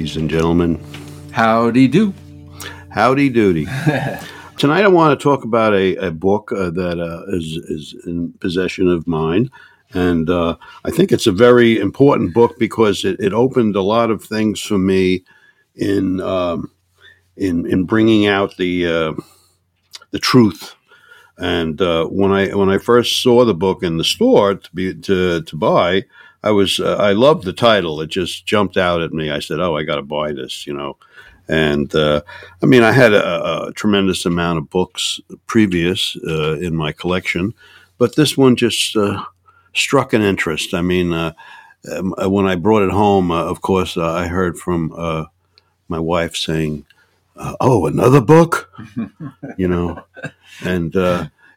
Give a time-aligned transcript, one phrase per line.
[0.00, 0.82] Ladies and gentlemen.
[1.30, 2.14] Howdy do.
[2.88, 3.66] Howdy doody.
[4.56, 8.32] Tonight, I want to talk about a, a book uh, that uh, is is in
[8.40, 9.50] possession of mine.
[9.92, 10.56] And uh,
[10.86, 14.58] I think it's a very important book because it, it opened a lot of things
[14.62, 15.22] for me
[15.74, 16.70] in um,
[17.36, 19.12] in in bringing out the uh,
[20.12, 20.76] the truth.
[21.36, 24.94] And uh, when I when I first saw the book in the store to be
[24.94, 26.04] to to buy,
[26.42, 28.00] I was uh, I loved the title.
[28.00, 29.30] It just jumped out at me.
[29.30, 30.96] I said, "Oh, I got to buy this," you know.
[31.48, 32.22] And uh,
[32.62, 37.54] I mean, I had a, a, tremendous amount of books previous uh, in my collection,
[37.98, 39.24] but this one just uh,
[39.74, 40.74] struck an interest.
[40.74, 41.32] I mean, uh,
[41.90, 45.28] um, when I brought it home, of course, I heard from
[45.88, 46.86] my wife saying,
[47.36, 48.72] "Oh, another book,"
[49.58, 50.04] you know,
[50.64, 50.94] and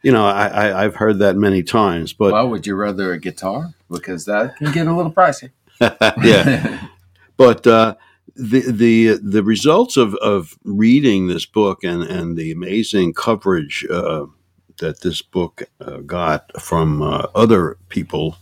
[0.04, 2.12] you know, I, I have heard that many times.
[2.12, 5.50] But well, would you rather a guitar because that can get a little pricey?
[5.80, 6.88] yeah,
[7.38, 7.94] but uh,
[8.36, 14.26] the the the results of, of reading this book and and the amazing coverage uh,
[14.78, 18.36] that this book uh, got from uh, other people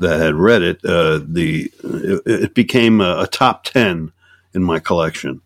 [0.00, 4.12] that had read it, uh, the it, it became a, a, top ten
[4.52, 5.40] in my collection.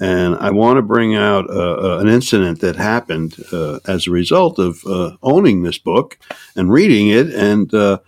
[0.00, 4.10] And I want to bring out uh, uh, an incident that happened uh, as a
[4.10, 6.18] result of uh, owning this book
[6.56, 7.98] and reading it and uh,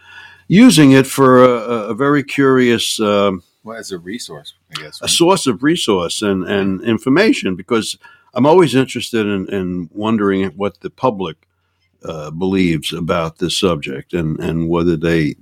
[0.48, 2.98] using it for a, a very curious.
[2.98, 5.02] Um, well, as a resource, I guess.
[5.02, 5.10] Right?
[5.10, 7.98] A source of resource and, and information because
[8.32, 11.46] I'm always interested in, in wondering what the public
[12.04, 15.36] uh, believes about this subject and, and whether they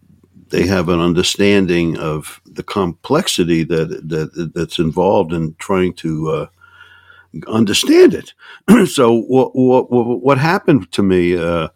[0.51, 6.47] they have an understanding of the complexity that that that's involved in trying to uh,
[7.47, 8.35] understand it.
[8.87, 11.69] so what, what what happened to me uh,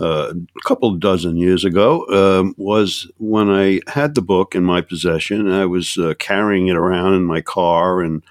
[0.00, 4.80] uh, a couple dozen years ago um, was when I had the book in my
[4.80, 5.50] possession.
[5.50, 8.22] I was uh, carrying it around in my car and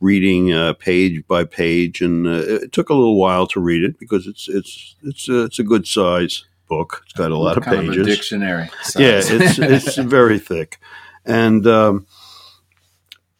[0.00, 3.98] reading uh, page by page, and uh, it took a little while to read it
[3.98, 7.02] because it's it's it's it's a good size book.
[7.04, 7.96] It's got a lot of pages.
[7.96, 8.70] Of a dictionary.
[8.82, 9.02] Size.
[9.02, 9.58] Yeah, it's
[9.96, 10.78] it's very thick,
[11.26, 12.06] and um,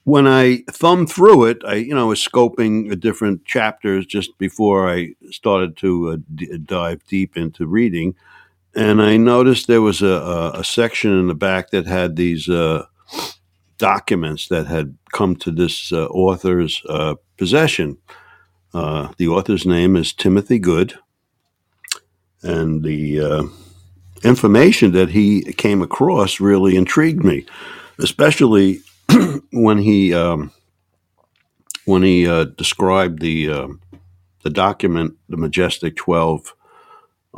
[0.04, 4.90] when I thumbed through it, I you know was scoping the different chapters just before
[4.90, 8.16] I started to uh, d- dive deep into reading,
[8.74, 12.50] and I noticed there was a, a, a section in the back that had these.
[12.50, 12.84] Uh,
[13.80, 17.96] documents that had come to this uh, author's uh, possession.
[18.74, 20.98] Uh, the author's name is Timothy Good
[22.42, 23.42] and the uh,
[24.22, 27.46] information that he came across really intrigued me,
[27.98, 28.80] especially
[29.52, 30.52] when he um,
[31.84, 33.68] when he uh, described the uh,
[34.42, 36.54] the document, the Majestic Twelve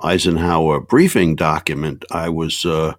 [0.03, 2.05] Eisenhower briefing document.
[2.11, 2.95] I was uh,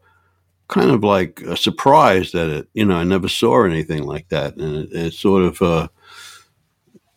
[0.67, 2.67] kind of like uh, surprised at it.
[2.73, 5.87] You know, I never saw anything like that, and it, it sort of uh,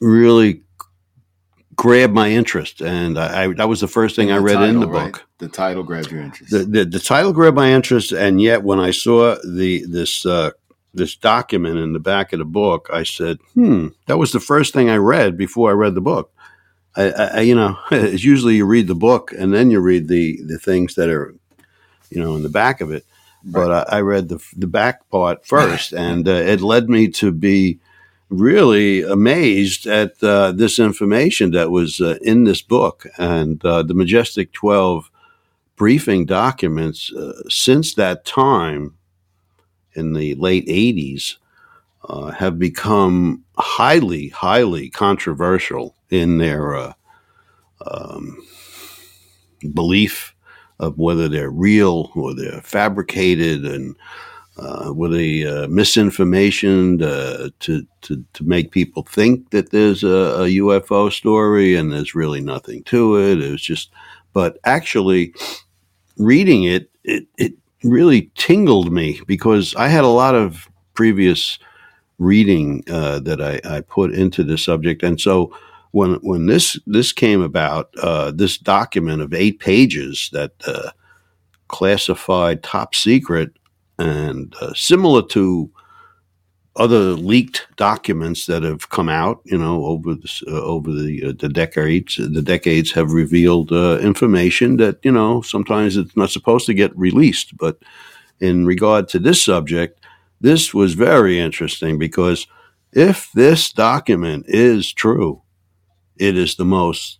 [0.00, 0.62] really
[1.76, 4.68] grabbed my interest, and I, I, that was the first thing the I read title,
[4.68, 5.16] in the book.
[5.18, 5.24] Right?
[5.38, 6.50] The title grabbed your interest.
[6.50, 10.50] The, the, the title grabbed my interest, and yet when I saw the this uh,
[10.94, 14.72] this document in the back of the book, I said, "Hmm." That was the first
[14.72, 16.32] thing I read before I read the book.
[16.96, 20.40] I, I you know, it's usually you read the book and then you read the
[20.42, 21.34] the things that are,
[22.10, 23.04] you know, in the back of it.
[23.44, 23.52] Right.
[23.52, 27.30] But I, I, read the the back part first, and uh, it led me to
[27.30, 27.78] be
[28.28, 33.06] really amazed at uh, this information that was uh, in this book.
[33.18, 35.10] And uh, the Majestic 12
[35.76, 38.94] briefing documents uh, since that time
[39.94, 41.36] in the late 80s
[42.08, 46.92] uh, have become highly, highly controversial in their uh,
[47.86, 48.38] um,
[49.72, 50.34] belief
[50.78, 53.96] of whether they're real or they're fabricated and
[54.58, 60.08] uh, with a uh, misinformation to, to, to, to, make people think that there's a,
[60.08, 63.42] a, UFO story and there's really nothing to it.
[63.42, 63.90] It was just,
[64.32, 65.34] but actually
[66.16, 67.52] reading it, it, it
[67.84, 71.58] really tingled me because I had a lot of previous
[72.18, 75.02] reading uh, that I, I, put into the subject.
[75.02, 75.54] And so
[75.90, 80.92] when, when this, this came about, uh, this document of eight pages that uh,
[81.68, 83.52] classified top secret
[83.98, 85.70] and uh, similar to
[86.76, 91.32] other leaked documents that have come out, you know, over the, uh, over the, uh,
[91.38, 96.66] the decades, the decades have revealed uh, information that you know sometimes it's not supposed
[96.66, 97.56] to get released.
[97.56, 97.78] But
[98.40, 100.00] in regard to this subject,
[100.40, 102.46] this was very interesting because
[102.92, 105.42] if this document is true,
[106.16, 107.18] it is the most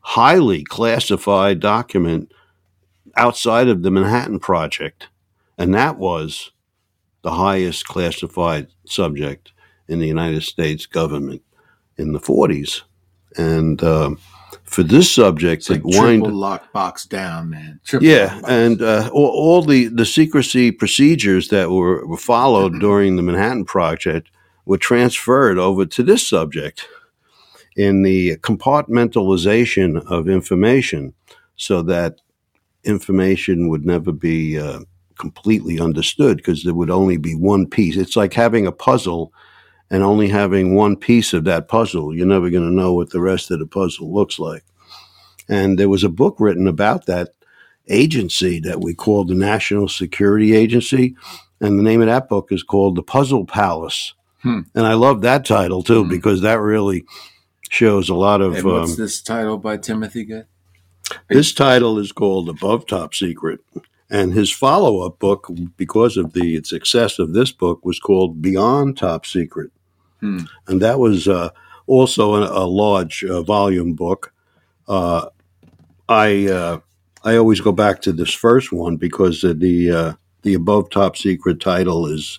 [0.00, 2.32] highly classified document
[3.16, 5.08] outside of the Manhattan Project
[5.58, 6.50] and that was
[7.22, 9.52] the highest classified subject
[9.88, 11.42] in the United States government
[11.96, 12.82] in the 40s.
[13.36, 14.18] And um,
[14.64, 17.80] for this subject, It's like it wind, triple lock box down, man.
[17.84, 23.16] Triple yeah, and uh, all, all the, the secrecy procedures that were, were followed during
[23.16, 24.30] the Manhattan Project
[24.64, 26.86] were transferred over to this subject
[27.76, 31.12] in the compartmentalization of information
[31.56, 32.20] so that
[32.84, 34.80] information would never be uh,
[35.18, 37.96] completely understood because there would only be one piece.
[37.96, 39.32] It's like having a puzzle
[39.90, 42.14] and only having one piece of that puzzle.
[42.14, 44.64] You're never going to know what the rest of the puzzle looks like.
[45.48, 47.30] And there was a book written about that
[47.88, 51.14] agency that we called the National Security Agency.
[51.60, 54.14] And the name of that book is called The Puzzle Palace.
[54.42, 54.60] Hmm.
[54.74, 56.08] And I love that title too Hmm.
[56.10, 57.04] because that really
[57.70, 58.54] shows a lot of.
[58.56, 60.46] And what's um, this title by Timothy Good?
[61.28, 63.60] this title is called Above Top Secret.
[64.10, 68.96] And his follow up book, because of the success of this book, was called Beyond
[68.98, 69.70] Top Secret.
[70.20, 70.40] Hmm.
[70.68, 71.50] And that was uh,
[71.86, 74.32] also a, a large uh, volume book.
[74.86, 75.28] Uh,
[76.08, 76.78] I uh,
[77.24, 80.12] I always go back to this first one because the uh,
[80.42, 82.38] the above top secret title is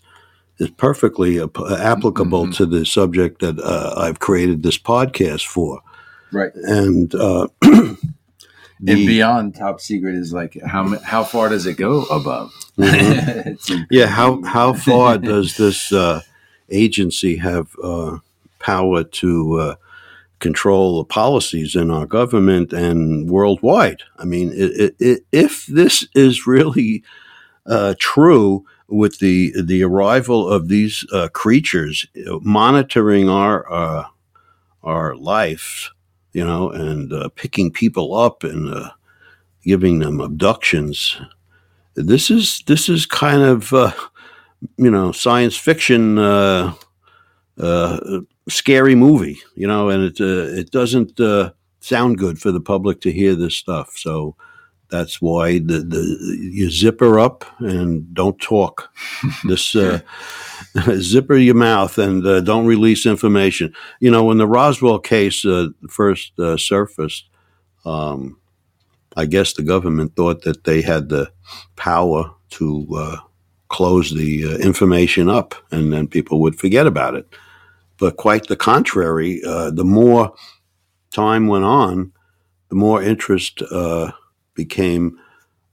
[0.59, 2.55] is perfectly ap- applicable Mhm.
[2.57, 5.81] to the subject that uh, I've created this podcast for.
[6.31, 6.51] Right.
[6.55, 7.11] And
[8.87, 12.51] uh, and beyond top secret is like how how far does it go above?
[12.77, 13.87] Mhm.
[13.89, 16.21] Yeah, how how far does this uh,
[16.69, 18.17] agency have uh,
[18.59, 19.75] power to uh,
[20.39, 24.03] control the policies in our government and worldwide?
[24.17, 27.03] I mean, i i i if this is really
[27.65, 34.05] uh, true with the the arrival of these uh, creatures uh, monitoring our uh,
[34.83, 35.91] our life,
[36.35, 38.89] you know, and uh, picking people up and uh,
[39.63, 41.15] giving them abductions.
[41.95, 43.93] This is this is kind of uh,
[44.75, 46.73] you know science fiction uh,
[47.57, 51.17] uh, scary movie you know and it uh, it doesn't
[51.79, 53.93] sound good for the public to hear this stuff.
[53.95, 54.35] So
[54.95, 56.01] that's why the, the
[56.53, 58.89] you zipper up and don't talk
[59.43, 59.99] this uh,
[60.95, 65.67] zipper your mouth and uh, don't release information you know when the Roswell case uh,
[65.89, 67.29] first uh, surfaced
[67.85, 68.37] um,
[69.15, 71.31] I guess the government thought that they had the
[71.75, 73.17] power to uh,
[73.69, 77.27] close the uh, information up and then people would forget about it.
[77.97, 80.33] But quite the contrary, uh, the more
[81.11, 82.11] time went on,
[82.69, 84.11] the more interest uh,
[84.55, 85.19] became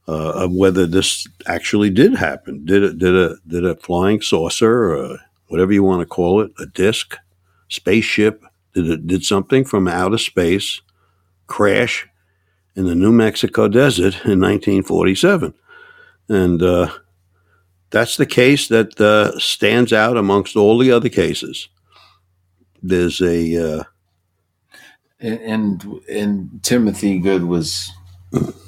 [0.07, 2.65] uh, of whether this actually did happen.
[2.65, 2.97] Did it?
[2.99, 7.17] Did a did a flying saucer, or whatever you want to call it, a disc,
[7.69, 8.43] spaceship?
[8.73, 10.81] Did it did something from outer space
[11.47, 12.07] crash
[12.75, 15.53] in the New Mexico desert in 1947.
[16.29, 16.89] And uh,
[17.89, 21.69] that's the case that uh, stands out amongst all the other cases.
[22.81, 23.83] There's a, uh,
[25.19, 27.91] and, and and Timothy Good was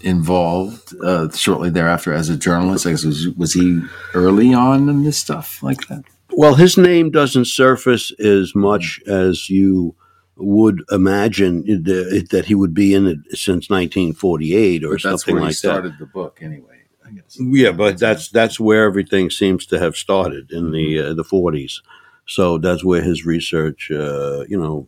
[0.01, 2.85] involved uh, shortly thereafter as a journalist.
[2.85, 3.81] I guess was was he
[4.13, 6.03] early on in this stuff like that?
[6.35, 9.95] well, his name doesn't surface as much as you
[10.37, 15.47] would imagine that that he would be in it since 1948 or something where he
[15.47, 15.57] like that.
[15.57, 16.81] started the book, anyway.
[17.05, 17.37] I guess.
[17.39, 21.81] Yeah, but that's that's where everything seems to have started in the uh, the forties.
[22.27, 24.87] So that's where his research, uh, you know,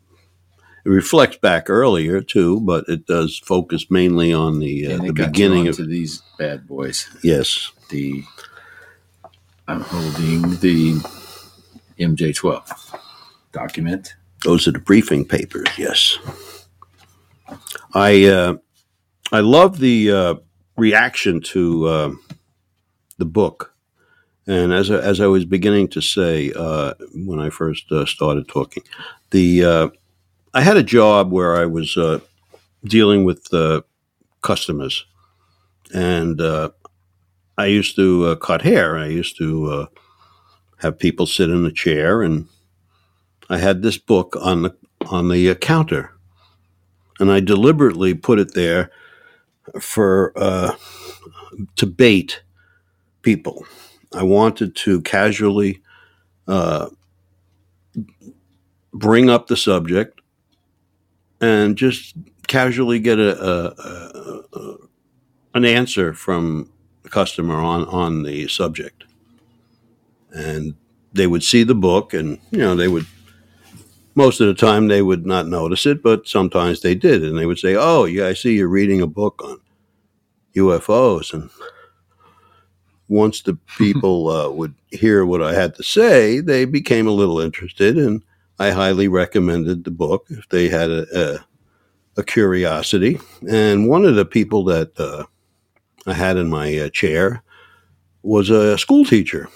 [0.88, 5.12] it reflects back earlier too, but it does focus mainly on the uh, and the
[5.12, 7.10] beginning of these bad boys.
[7.24, 8.24] yes, The
[9.68, 10.94] I'm holding the
[12.00, 13.00] MJ12
[13.52, 14.16] document.
[14.46, 15.68] those are the briefing papers.
[15.78, 16.18] Yes,
[17.94, 18.54] I uh,
[19.34, 20.36] I love the uh,
[20.78, 22.12] reaction to uh,
[23.18, 23.74] the book.
[24.50, 28.48] And as I, as I was beginning to say uh, when I first uh, started
[28.48, 28.84] talking,
[29.32, 29.88] the uh,
[30.58, 32.20] I had a job where I was uh,
[32.84, 33.82] dealing with uh,
[34.42, 35.06] customers,
[35.94, 36.72] and uh,
[37.60, 38.98] I used to uh, cut hair.
[38.98, 39.86] I used to uh,
[40.78, 42.48] have people sit in a chair, and
[43.52, 44.76] I had this book on the
[45.12, 46.12] on the uh, counter,
[47.20, 48.90] and I deliberately put it there
[49.80, 50.34] for
[51.76, 52.42] to bait
[53.22, 53.64] people.
[54.12, 55.84] I wanted to casually
[58.92, 60.18] bring up the subject
[61.42, 62.16] and just
[62.48, 64.78] casually get a, a, a, a
[65.54, 66.72] an answer from
[67.04, 69.06] the customer on on the subject,
[70.32, 70.76] and
[71.14, 73.06] they would see the book, and you know they would.
[74.16, 77.46] Most of the time, they would not notice it, but sometimes they did, and they
[77.46, 79.60] would say, "Oh, yeah, I see you're reading a book on
[80.56, 81.50] UFOs," and
[83.08, 87.40] once the people uh, would hear what I had to say, they became a little
[87.40, 88.22] interested, and
[88.60, 91.46] I highly recommended the book if they had a, a,
[92.22, 93.20] a curiosity.
[93.48, 95.26] And one of the people that uh,
[96.08, 97.44] I had in my uh, chair
[98.24, 99.50] was a school teacher.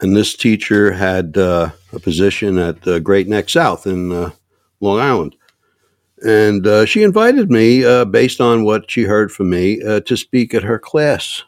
[0.00, 4.30] And this teacher had uh, a position at uh, Great Neck South in uh,
[4.80, 5.36] Long Island.
[6.26, 10.54] And uh, she invited me, uh, based on what she heard from me, to speak
[10.54, 11.42] at her class.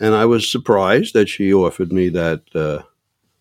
[0.00, 2.84] And I was surprised that she offered me that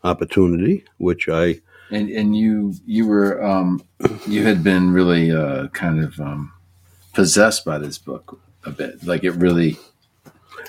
[0.03, 1.59] opportunity, which I
[1.91, 3.81] And and you you were um,
[4.27, 6.51] you had been really uh, kind of um,
[7.13, 9.03] possessed by this book a bit.
[9.05, 9.77] Like it really.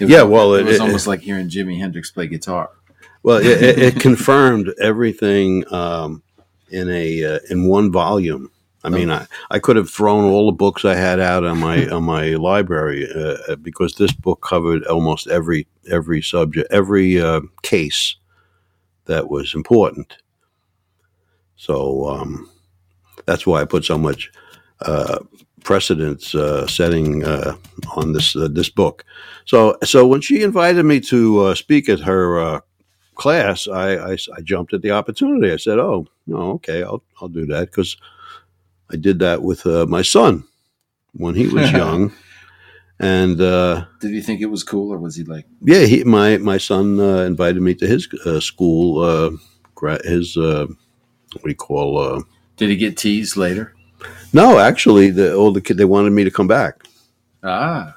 [0.01, 2.71] It Yeah, was, well, it, it- was it- almost like hearing Jimi Hendrix play guitar.
[3.25, 6.23] Well, it, confirmed everything um,
[6.71, 8.51] in a uh, in one volume.
[8.85, 11.89] I mean, I, I could have thrown all the books I had out on my
[11.89, 18.15] on my library uh, because this book covered almost every every subject, every uh, case
[19.09, 20.19] that was important.
[21.57, 22.49] So um,
[23.27, 24.31] that's why I put so much
[24.83, 25.19] uh,
[25.65, 27.57] precedence uh, setting uh,
[27.97, 29.05] on this uh, this book.
[29.45, 32.61] So so when she invited me to uh, speak at her uh,
[33.17, 35.53] class, I, I, I jumped at the opportunity.
[35.53, 37.97] I said, "Oh, no, okay, I'll I'll do that," because
[38.91, 40.45] I did that with uh, my son
[41.13, 42.13] when he was young,
[43.01, 45.47] and uh, Did he think it was cool, or was he like?
[45.63, 49.31] yeah, he my my son uh, invited me to his uh, school, uh,
[50.05, 50.67] his uh,
[51.33, 51.99] what do you call?
[51.99, 52.23] Uh,
[52.57, 53.75] Did he get teased later?
[54.33, 56.85] no, actually, the older kid they wanted me to come back.
[57.43, 57.95] Ah,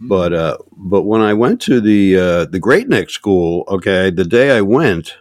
[0.00, 4.24] But uh, but when I went to the uh, the Great Neck School, okay, the
[4.24, 5.14] day I went,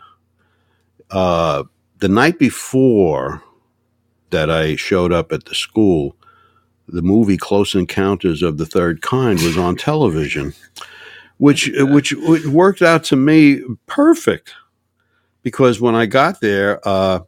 [1.11, 1.63] uh,
[1.99, 3.41] the night before
[4.29, 6.15] that I showed up at the school,
[6.87, 10.53] the movie Close Encounters of the Third Kind was on television,
[11.37, 14.53] which which, which worked out to me perfect
[15.43, 16.85] because when I got there.
[16.87, 17.21] Uh,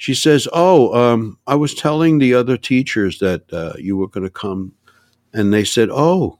[0.00, 4.22] she says, "Oh, um, I was telling the other teachers that uh, you were going
[4.22, 4.72] to come,
[5.34, 6.38] and they said, "Oh,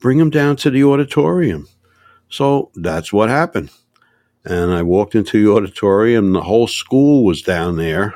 [0.00, 1.68] bring him down to the auditorium.
[2.28, 3.70] So that's what happened.
[4.44, 8.14] And I walked into the auditorium, the whole school was down there.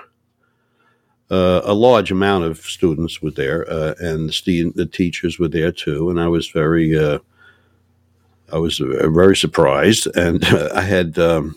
[1.31, 5.49] Uh, a large amount of students were there, uh, and the, student, the teachers were
[5.49, 6.11] there too.
[6.11, 7.19] And I was very, uh,
[8.53, 10.07] I was uh, very surprised.
[10.17, 11.57] And I had um,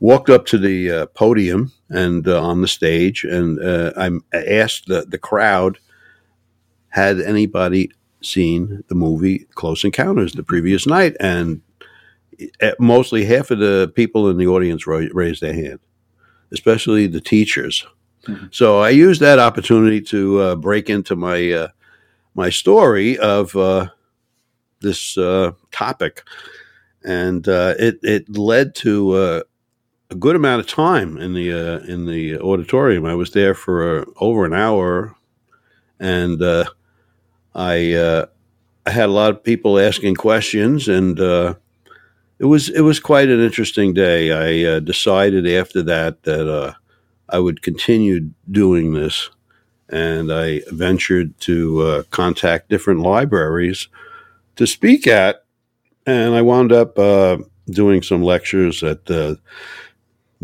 [0.00, 4.86] walked up to the uh, podium and uh, on the stage, and uh, I asked
[4.86, 5.78] the, the crowd,
[6.88, 7.90] had anybody
[8.22, 11.60] seen the movie Close Encounters the previous night, and
[12.60, 15.78] eh, mostly half of the people in the audience ra- raised their hand,
[16.52, 17.86] especially the teachers.
[18.26, 18.48] Mhm.
[18.54, 21.68] So I used that opportunity to uh, break into my uh,
[22.34, 23.88] my story of uh,
[24.80, 26.24] this uh, topic,
[27.04, 29.40] and uh, it it led to uh,
[30.10, 31.50] a good amount of time in the
[31.88, 33.06] in the auditorium.
[33.06, 35.14] I was there for over an hour,
[36.00, 36.42] and
[37.54, 38.26] I
[38.86, 41.18] I had a lot of people asking questions, and
[42.38, 44.30] it was it was quite an interesting day.
[44.32, 46.74] I uh, decided after that that uh,
[47.28, 49.30] I would continue doing this,
[49.88, 53.88] and I ventured to uh, contact different libraries
[54.56, 55.44] to speak at,
[56.06, 59.10] and I wound up uh, doing some lectures at.
[59.10, 59.36] Uh,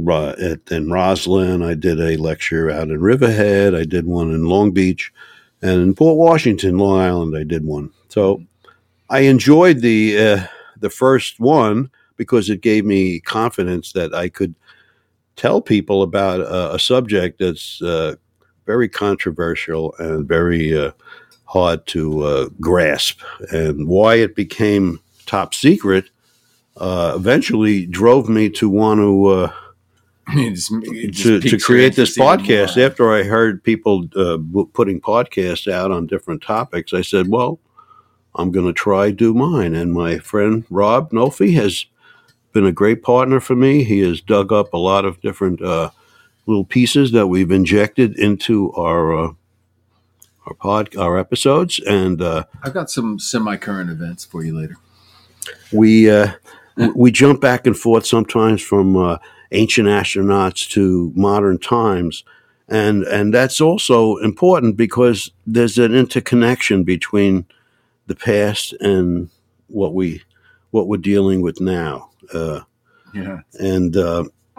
[0.08, 3.74] at in Roslyn, I did a lecture out in Riverhead.
[3.74, 5.12] I did one in Long Beach,
[5.60, 7.90] and in Port Washington, Long Island, I did one.
[8.08, 8.42] So
[9.10, 10.46] I enjoyed the uh,
[10.80, 14.54] the first one because it gave me confidence that I could
[15.36, 18.16] tell people about a, a subject that's uh,
[18.66, 20.92] very controversial and very uh,
[21.44, 23.20] hard to uh, grasp,
[23.50, 26.06] and why it became top secret.
[26.76, 29.52] Uh, eventually drove me to want to uh,
[30.28, 34.38] It just- it just to, to create this podcast after I heard people uh,
[34.72, 36.94] putting podcasts out on different topics.
[36.94, 37.58] I said, "Well,
[38.36, 41.84] I'm going to try do mine." And my friend Rob Nolfi has
[42.52, 43.84] been a great partner for me.
[43.84, 45.90] He has dug up a lot of different uh,
[46.46, 49.32] little pieces that we've injected into our uh,
[50.46, 54.76] our pod our episodes, and uh, I've got some semi-current events for you later.
[55.72, 56.32] we uh,
[56.94, 59.18] we jump back and forth sometimes from uh,
[59.52, 62.24] ancient astronauts to modern times
[62.68, 67.44] and and that's also important because there's an interconnection between
[68.06, 69.28] the past and
[69.68, 70.22] what we
[70.72, 72.60] what we're dealing with now uh,
[73.14, 73.40] Yeah.
[73.60, 74.24] and uh,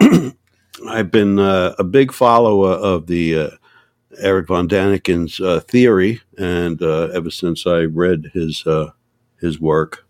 [0.88, 3.50] I've been uh, a big follower of the uh,
[4.18, 8.90] Erich von Daniken's uh, theory, and uh, ever since I read his uh,
[9.40, 10.04] his work,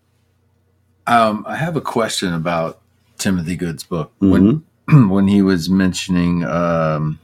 [1.06, 2.80] Um, I have a question about
[3.18, 4.12] Timothy Good's book.
[4.18, 4.64] When
[5.08, 7.18] when he was mentioning um,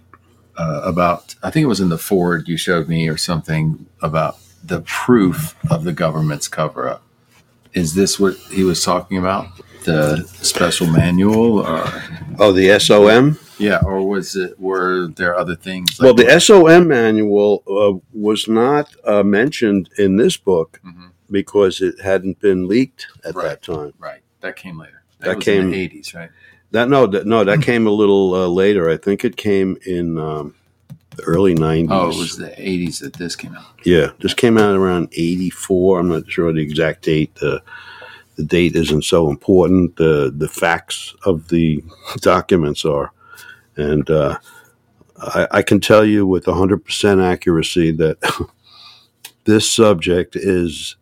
[0.57, 4.37] uh, about, I think it was in the Ford you showed me or something about
[4.65, 7.03] the proof of the government's cover up.
[7.73, 9.47] Is this what he was talking about?
[9.85, 11.85] The special manual, or
[12.39, 13.39] Oh, the SOM.
[13.59, 14.59] yeah, or was it?
[14.61, 15.99] Were there other things?
[15.99, 21.11] Well, the SOM manual uh, was not uh, mentioned in this book Mhm.
[21.31, 23.45] because it hadn't been leaked at Right.
[23.49, 23.93] that time.
[23.99, 25.03] right that came later.
[25.21, 26.31] That was came- in the eighties, right?
[26.73, 28.89] That no, that, no, that came a little uh, later.
[28.91, 30.55] I think it came in um,
[31.17, 31.91] the early nineties.
[31.91, 33.65] Oh, it was the eighties that this came out.
[33.85, 36.01] Yeah, this came out around '84.
[36.01, 37.35] I'm not sure the exact date.
[37.37, 37.63] The
[38.37, 39.97] the date isn't so important.
[39.97, 41.83] The the facts of the
[42.17, 43.13] documents are,
[43.77, 44.39] and uh,
[45.19, 48.19] I, I can tell you with 100 percent accuracy that
[49.45, 50.97] this subject is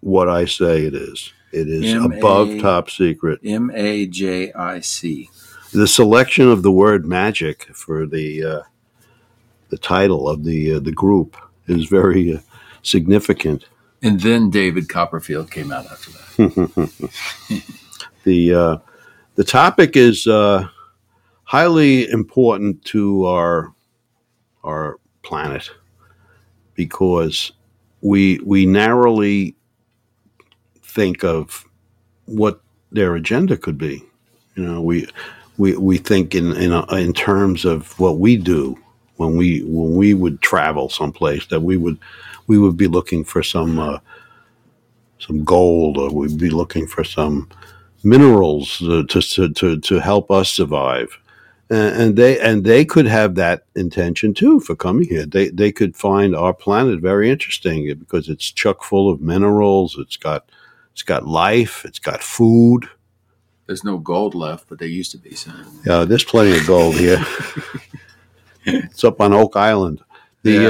[0.00, 1.32] what I say it is.
[1.52, 2.16] It is M.A.
[2.16, 3.40] above top secret.
[3.44, 5.28] M A J I C.
[5.72, 8.60] The selection of the word magic for the uh,
[9.72, 11.34] the title of the uh, the group
[11.66, 12.40] is very uh,
[12.82, 13.64] significant.
[14.02, 17.12] And then David Copperfield came out after that.
[18.24, 18.78] the uh,
[19.36, 20.68] the topic is uh,
[21.44, 23.72] highly important to our
[24.62, 25.70] our planet
[26.74, 27.52] because
[28.02, 29.56] we we narrowly
[30.82, 31.64] think of
[32.26, 34.04] what their agenda could be.
[34.54, 35.08] You know, we
[35.56, 38.76] we, we think in in, uh, in terms of what we do
[39.22, 41.98] when we when we would travel someplace that we would
[42.46, 43.98] we would be looking for some uh,
[45.18, 47.48] some gold or we'd be looking for some
[48.04, 51.18] minerals to, to, to, to help us survive.
[51.70, 55.24] And, and they and they could have that intention too for coming here.
[55.24, 59.96] They they could find our planet very interesting because it's chock full of minerals.
[59.98, 60.50] It's got
[60.92, 61.84] it's got life.
[61.86, 62.90] It's got food.
[63.66, 65.80] There's no gold left, but there used to be some.
[65.86, 67.24] Yeah, there's plenty of gold here.
[68.64, 70.02] it's up on Oak Island.
[70.42, 70.66] The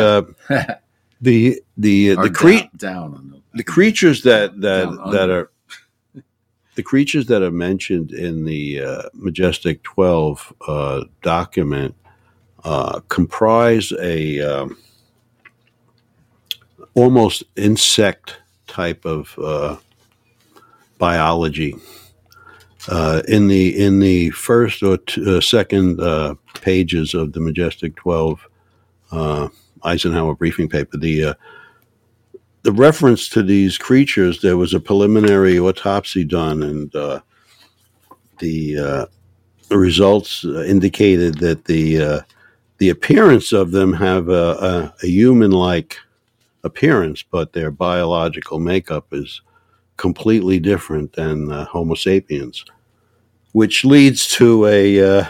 [0.48, 0.74] uh,
[1.20, 5.50] the the Or the cre- down, the, the creatures that that that are
[6.74, 11.94] the creatures that are mentioned in the uh, majestic 12 uh, document
[12.64, 14.78] uh, comprise a um,
[16.94, 19.76] almost insect type of uh,
[20.98, 21.76] biology
[22.88, 27.94] uh, in the in the first or t- uh, second uh, pages of the majestic
[27.96, 28.48] 12
[29.12, 29.48] uh,
[29.84, 31.34] eisenhower briefing paper the uh,
[32.62, 37.20] the reference to these creatures, there was a preliminary autopsy done, and uh,
[38.38, 39.08] the,
[39.68, 42.22] results indicated that the
[42.78, 45.98] the appearance of them have a, a, a human-like
[46.62, 49.40] appearance, but their biological makeup is
[49.96, 52.64] completely different than uh, Homo sapiens,
[53.52, 55.24] which leads to a uh,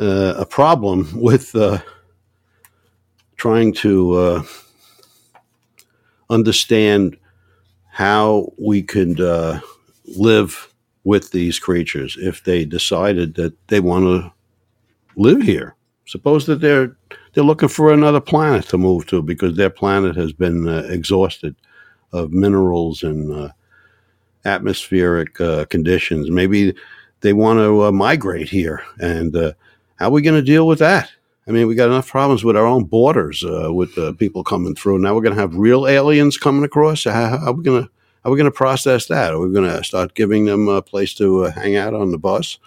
[0.00, 1.78] uh, a problem with uh,
[3.36, 4.42] trying to uh,
[6.28, 7.16] understand
[7.92, 9.60] how we could uh,
[10.16, 10.72] live
[11.04, 14.32] with these creatures if they decided that they want to
[15.16, 15.74] live here.
[16.06, 16.96] Suppose that they're
[17.32, 21.54] they're looking for another planet to move to because their planet has been exhausted
[22.12, 23.50] of minerals and uh,
[24.44, 26.30] atmospheric uh, conditions.
[26.30, 26.74] Maybe
[27.20, 29.52] they want to uh, migrate here, and uh,
[29.96, 31.10] how are we going to deal with that?
[31.46, 34.74] I mean, we got enough problems with our own borders uh, with uh, people coming
[34.74, 34.98] through.
[34.98, 37.04] Now we're going to have real aliens coming across.
[37.04, 37.90] How, how are we going to
[38.22, 39.32] are we going to process that?
[39.32, 42.58] Are we going to start giving them a place to hang out on the bus?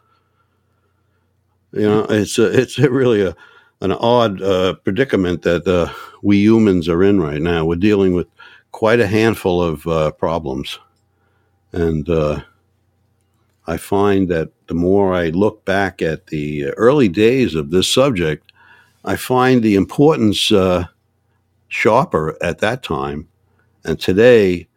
[1.72, 3.36] You know, it's a, it's a really a
[3.82, 4.40] an odd
[4.84, 7.66] predicament that we humans are in right now.
[7.66, 8.28] We're dealing with
[8.74, 10.80] quite a handful of uh, problems,
[11.72, 12.42] and uh,
[13.66, 18.52] I find that the more I look back at the early days of this subject,
[19.06, 20.86] I find the importance uh,
[21.70, 23.28] sharper at that time.
[23.86, 24.68] And today,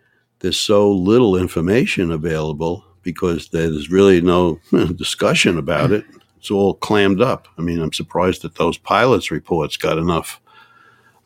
[0.41, 4.61] there's so little information available because there's really no
[4.97, 6.05] discussion about it.
[6.39, 7.49] It's all clammed up.
[7.59, 10.41] I mean, I'm surprised that those pilots reports got enough,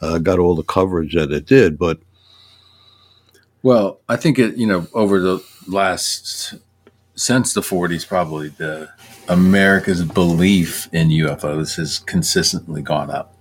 [0.00, 1.78] uh, got all the coverage that it did.
[1.78, 2.00] But
[3.62, 6.54] Well, I think it, you know, over the last
[7.14, 8.88] since the 40s, probably the
[9.28, 13.34] America's belief in UFOs has consistently gone up.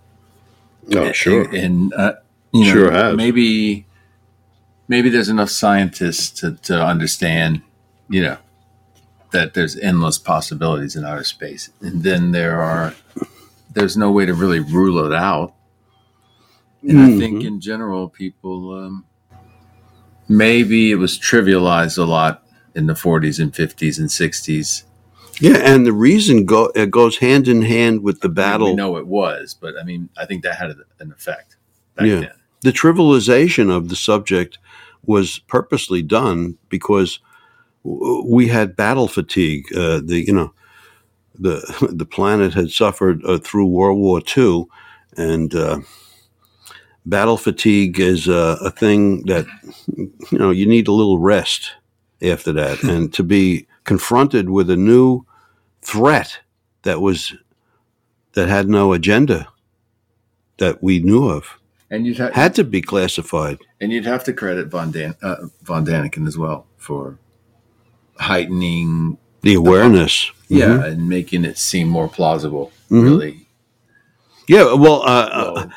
[0.95, 2.13] oh, And, and, uh,
[2.51, 3.15] you know, Sure has.
[3.15, 3.85] maybe
[4.87, 7.61] maybe there's enough scientists to, to understand,
[8.09, 8.37] you know,
[9.31, 12.95] that there's endless possibilities in outer space, and then there are
[13.71, 15.53] there's no way to really rule it out.
[16.81, 17.45] And I think Mhm.
[17.47, 19.05] in general, people um,
[20.29, 24.83] maybe it was trivialized a lot in the 40s and 50s and 60s.
[25.41, 28.67] Yeah, and the reason go it goes hand in hand with the battle.
[28.67, 31.55] We know it was, but I mean, I think that had an effect
[31.95, 32.19] back Yeah.
[32.19, 32.31] then.
[32.61, 34.57] the trivialization of the subject
[35.05, 37.19] was purposely done because
[37.83, 39.65] we had battle fatigue.
[39.73, 40.53] Uh, the you know
[41.35, 44.65] the the planet had suffered uh, through World War II,
[45.15, 45.79] and uh,
[47.05, 49.45] battle fatigue is a, a thing that
[50.31, 51.71] you know you need a little rest
[52.21, 55.25] after that, and to be confronted with a new
[55.81, 56.39] threat
[56.83, 57.33] that was
[58.33, 59.47] that had no agenda
[60.57, 61.57] that we knew of
[61.89, 63.57] And you'd ha- had to be classified.
[63.81, 67.17] and you'd have to credit von Dan- uh, von Daniken as well for
[68.17, 70.31] heightening, The awareness.
[70.49, 72.71] yeah, and making it seem more plausible.
[72.91, 73.03] Mhm.
[73.03, 73.47] Really,
[74.47, 74.73] Yeah.
[74.73, 75.71] Well, uh, uh, Well,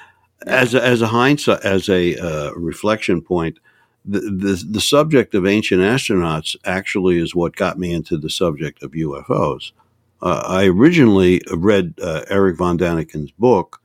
[0.46, 3.58] as a, as a hindsight, as a uh, reflection point,
[4.04, 8.82] the, the the subject of ancient astronauts actually is what got me into the subject
[8.82, 9.72] of UFOs.
[10.20, 13.80] Uh, I originally read uh, Erich von Daniken's book,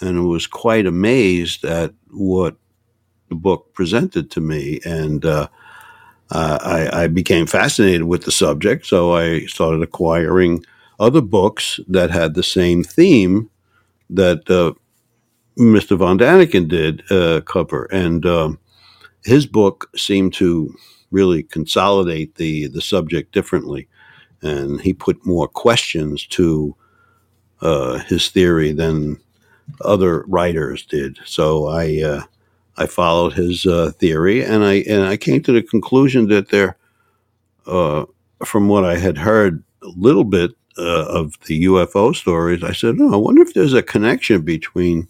[0.00, 2.56] and was quite amazed at what
[3.28, 5.48] the book presented to me, and uh,
[6.30, 8.86] uh, I, I became fascinated with the subject.
[8.86, 10.64] So I started acquiring
[10.98, 13.50] other books that had the same theme
[14.10, 14.72] that uh,
[15.58, 15.96] Mr.
[15.96, 18.58] Von Daniken did uh, cover, and um,
[19.24, 20.74] his book seemed to
[21.10, 23.88] really consolidate the the subject differently,
[24.42, 26.76] and he put more questions to
[27.62, 29.18] uh, his theory than
[29.82, 31.18] other writers did.
[31.24, 32.22] So I uh,
[32.76, 36.76] I followed his uh, theory, and I and I came to the conclusion that there,
[37.66, 38.04] uh,
[38.44, 42.96] from what I had heard a little bit uh, of the UFO stories, I said,
[43.00, 45.08] "Oh, I wonder if there's a connection between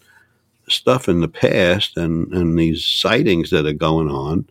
[0.69, 4.47] stuff in the past and and these sightings that are going on."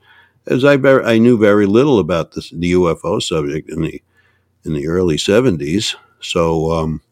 [0.46, 4.02] As I ver- I knew very little about this, the UFO subject in the
[4.64, 7.02] in the early '70s, so um,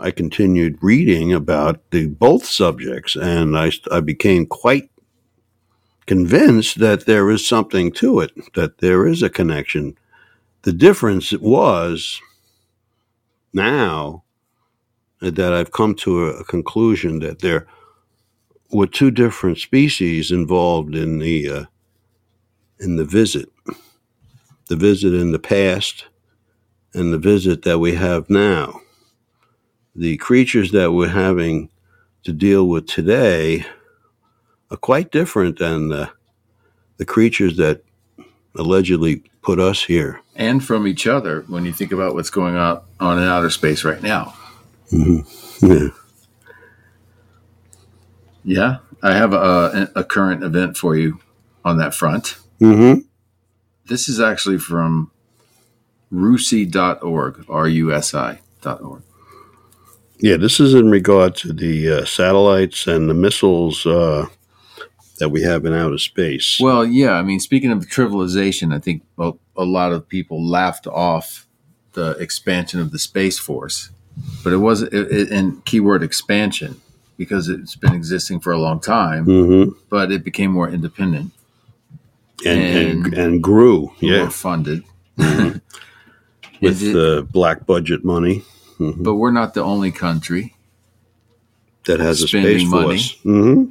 [0.00, 4.90] I continued reading about the both subjects, and I I became quite
[6.06, 9.96] convinced that there is something to it, that there is a connection.
[10.62, 12.20] The difference was
[13.52, 14.24] now
[15.30, 17.66] that I've come to a, conclusion that there
[18.70, 21.64] were two different species involved in the uh,
[22.80, 23.48] in the visit,
[24.68, 26.06] the visit in the past,
[26.92, 28.80] and the visit that we have now.
[29.94, 31.68] The creatures that we're having
[32.24, 33.64] to deal with today
[34.70, 36.10] are quite different than the,
[36.96, 37.84] the creatures that
[38.56, 40.20] allegedly put us here.
[40.34, 43.84] and from each other when you think about what's going on on in outer space
[43.84, 44.34] right now.
[44.92, 45.88] Yeah.
[48.44, 51.20] Yeah, I have a, a current event for you
[51.64, 52.36] on that front.
[52.60, 53.00] Mm-hmm.
[53.86, 55.10] This is actually from
[56.12, 59.02] rusi.org, R-U-S-I.org.
[60.18, 64.26] Yeah, this is in regard to the uh, satellites and the missiles uh,
[65.18, 66.60] that we have in outer space.
[66.60, 70.86] Well, yeah, I mean, speaking of trivialization, I think a, a lot of people laughed
[70.86, 71.48] off
[71.94, 73.90] the expansion of the Space Force,
[74.44, 76.80] but it was, it, it, and keyword expansion,
[77.16, 81.32] because it's been existing for a long time, hmm but it became more independent,
[82.46, 84.84] and, and And- grew, more yeah, funded.
[85.16, 85.60] with
[86.60, 88.42] Is it- the black budget money
[88.78, 90.54] mhm, but we're not the only country.
[91.84, 92.86] that has a spending space money.
[92.98, 93.18] force.
[93.22, 93.64] hmm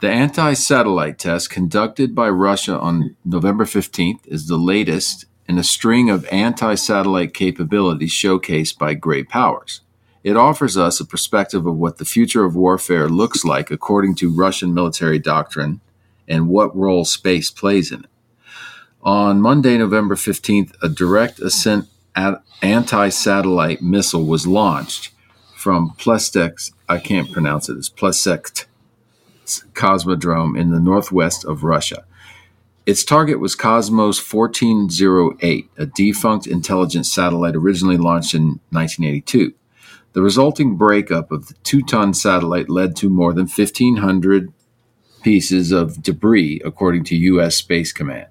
[0.00, 5.62] The anti satellite test conducted by Russia on November 15th is the latest in a
[5.62, 9.82] string of anti satellite capabilities showcased by great powers.
[10.24, 14.32] It offers us a perspective of what the future of warfare looks like according to
[14.32, 15.82] Russian military doctrine
[16.26, 18.10] and what role space plays in it.
[19.02, 21.86] On Monday, November 15th, a direct ascent
[22.16, 25.10] anti satellite missile was launched
[25.54, 28.64] from Plestek, I can't pronounce it, it's Plesekt
[29.74, 32.06] Cosmodrome in the northwest of Russia.
[32.84, 39.54] Its target was Cosmos 1408, a defunct intelligence satellite originally launched in 1982.
[40.14, 44.52] The resulting breakup of the two ton satellite led to more than 1,500
[45.22, 47.56] pieces of debris, according to U.S.
[47.56, 48.26] Space Command.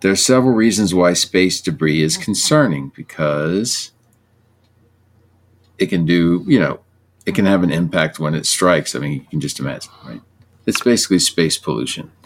[0.00, 3.90] There are several reasons why space debris is concerning because
[5.78, 6.80] it can do, you know,
[7.26, 8.94] it can have an impact when it strikes.
[8.94, 10.20] I mean, you can just imagine, right?
[10.66, 12.10] It's basically space pollution.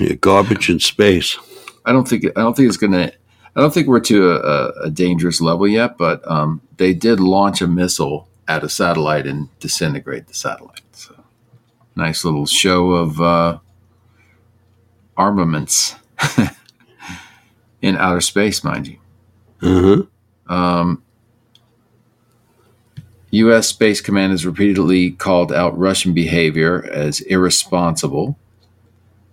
[0.00, 1.38] Yeah, garbage in space.
[1.84, 3.12] I don't think I don't think it's gonna.
[3.54, 7.62] I don't think we're to a, a, dangerous level yet, but um, they did launch
[7.62, 10.82] a missile at a satellite and disintegrate the satellite.
[10.92, 11.14] So
[11.96, 13.58] Nice little show of uh,
[15.16, 15.96] armaments
[17.80, 18.98] in outer space, mind you.
[19.62, 20.02] Uh-huh.
[20.54, 21.02] Um,
[23.30, 23.68] U.S.
[23.68, 28.38] Space Command has repeatedly called out Russian behavior as irresponsible,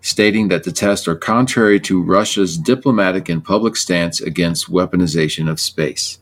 [0.01, 5.59] stating that the tests are contrary to Russia's diplomatic and public stance against weaponization of
[5.59, 6.17] space.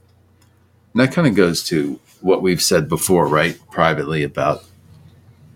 [0.94, 3.58] And that kind of goes to what we've said before, right?
[3.72, 4.64] Privately about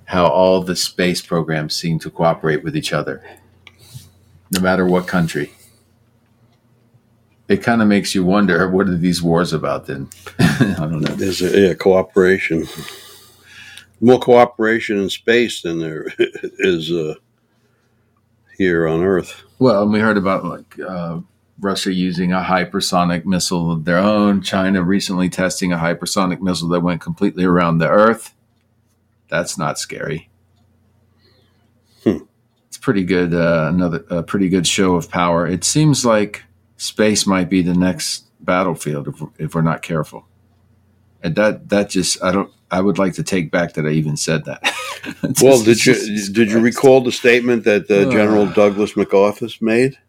[0.05, 3.21] how all the space programs seem to cooperate with each other,
[4.51, 5.51] no matter what country.
[7.47, 10.09] It kind of makes you wonder what are these wars about then?
[10.59, 11.15] I don't know.
[11.15, 12.65] There's a yeah, cooperation.
[13.99, 17.15] More cooperation in space than there is uh,
[18.57, 19.43] here on Earth.
[19.59, 21.19] Well, and we heard about like uh,
[21.59, 26.79] Russia using a hypersonic missile of their own, China recently testing a hypersonic missile that
[26.81, 28.33] went completely around the Earth.
[29.27, 30.29] That's not scary.
[32.03, 32.19] Hmm.
[32.69, 33.33] It's pretty good.
[33.33, 35.45] Uh, another a pretty good show of power.
[35.45, 36.43] It seems like
[36.77, 40.25] space might be the next battlefield if, if we're not careful.
[41.25, 44.15] And that that just I don't I would like to take back that I even
[44.15, 44.61] said that.
[45.39, 45.93] Well, did you
[46.31, 48.47] did you recall the statement that uh, General.
[48.47, 49.99] Douglas MacArthur made?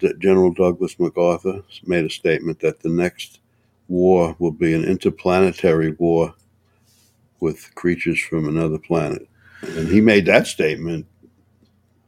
[0.00, 3.38] That General Douglas MacArthur made a statement that the next
[3.86, 6.34] war will be an interplanetary war
[7.38, 9.28] with creatures from another planet,
[9.62, 11.06] and he made that statement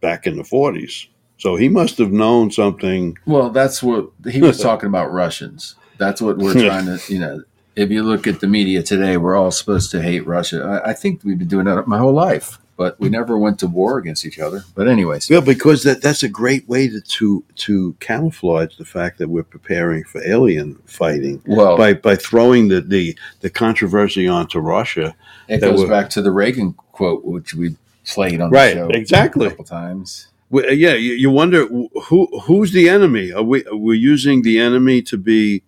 [0.01, 1.07] back in the forties.
[1.39, 3.17] So he must have known something.
[3.25, 5.77] Well, that's what he was talking about Russians.
[5.97, 7.45] That's what we're trying to, you know.
[7.81, 10.83] If you look at the media today, we're all supposed to hate Russia.
[10.85, 13.67] I, I think we've been doing that my whole life, but we never went to
[13.67, 14.65] war against each other.
[14.75, 19.17] But anyways, Yeah, because that, that's a great way to, to to camouflage the fact
[19.17, 21.41] that we're preparing for alien fighting.
[21.47, 25.17] well, by by throwing the the, the controversy onto Russia.
[25.49, 28.89] it that goes back to the Reagan quote, which we played on Right, the show
[28.91, 29.47] exactly.
[29.47, 30.29] a couple times.
[30.51, 31.65] We- yeah, you, you wonder
[32.09, 33.33] who who's the enemy?
[33.33, 35.63] Are we we're we using the enemy to be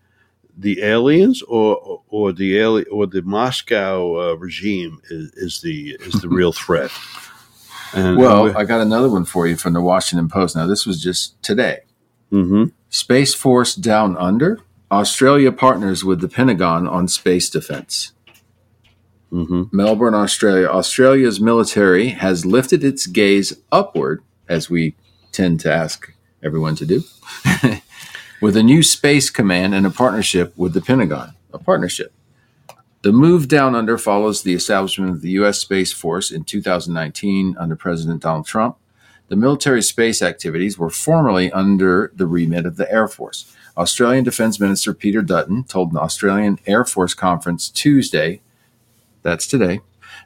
[0.57, 6.21] the aliens or or the ali- or the Moscow uh, regime is, is the is
[6.21, 6.91] the real threat?
[7.95, 10.57] And Well, I got another one for you from the Washington Post.
[10.57, 11.81] Now, this was just today.
[12.31, 14.61] hmm Space Force Down Under.
[14.91, 18.13] Australia partners with the Pentagon on space defense.
[19.31, 20.67] hmm Melbourne, Australia.
[20.69, 24.95] Australia's military has lifted its gaze upward, as we
[25.33, 26.13] tend to ask
[26.43, 27.03] everyone to do,
[28.43, 31.33] with a new space command and a partnership with the Pentagon.
[31.55, 32.13] A partnership.
[33.03, 35.61] The move down under follows the establishment of the U.S.
[35.61, 38.77] Space Force in 2019 under President Donald Trump.
[39.29, 43.55] The military space activities were formerly under the remit of the Air Force.
[43.77, 48.41] Australian Defense Minister Peter Dutton told an Australian Air Force conference Tuesday,
[49.23, 49.83] that's today,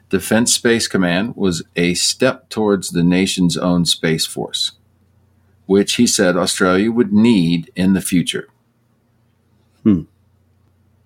[0.09, 4.71] Defense Space Command was a step towards the nation's own space force,
[5.67, 8.47] which he said Australia would need in the future.
[9.83, 10.03] Hmm.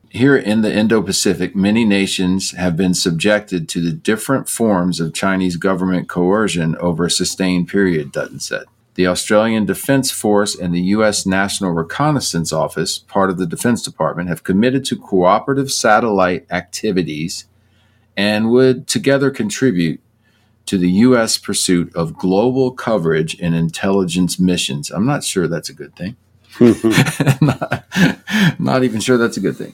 [0.10, 5.14] Here in the Indo Pacific, many nations have been subjected to the different forms of
[5.14, 8.66] Chinese government coercion over a sustained period, Dutton said.
[8.96, 11.26] The Australian Defense Force and the U.S.
[11.26, 17.46] National Reconnaissance Office, part of the Defense Department, have committed to cooperative satellite activities
[18.18, 20.02] and would together contribute
[20.68, 21.38] to the U.S.
[21.38, 24.90] pursuit of global coverage in intelligence missions.
[24.92, 26.16] I'm not sure that's a good thing.
[27.42, 27.86] not,
[28.60, 29.74] not even sure that's a good thing.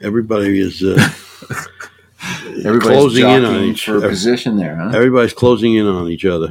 [0.00, 0.96] Everybody is uh,
[2.64, 4.08] Everybody's closing in on each for a other.
[4.08, 4.90] position there, huh?
[4.94, 6.48] Everybody's closing in on each other.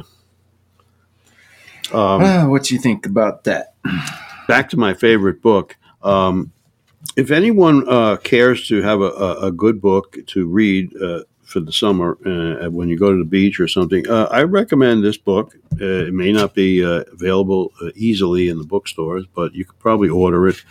[1.92, 3.74] Um, Ah, what do you think about that?
[4.48, 5.76] back to my favorite book.
[6.02, 6.52] Um,
[7.16, 11.60] if anyone uh, cares to have a, a, a good book to read uh, for
[11.60, 15.16] the summer uh, when you go to the beach or something, uh, I recommend this
[15.16, 15.56] book.
[15.80, 19.78] Uh, it may not be uh, available uh, easily in the bookstores, but you could
[19.78, 20.62] probably order it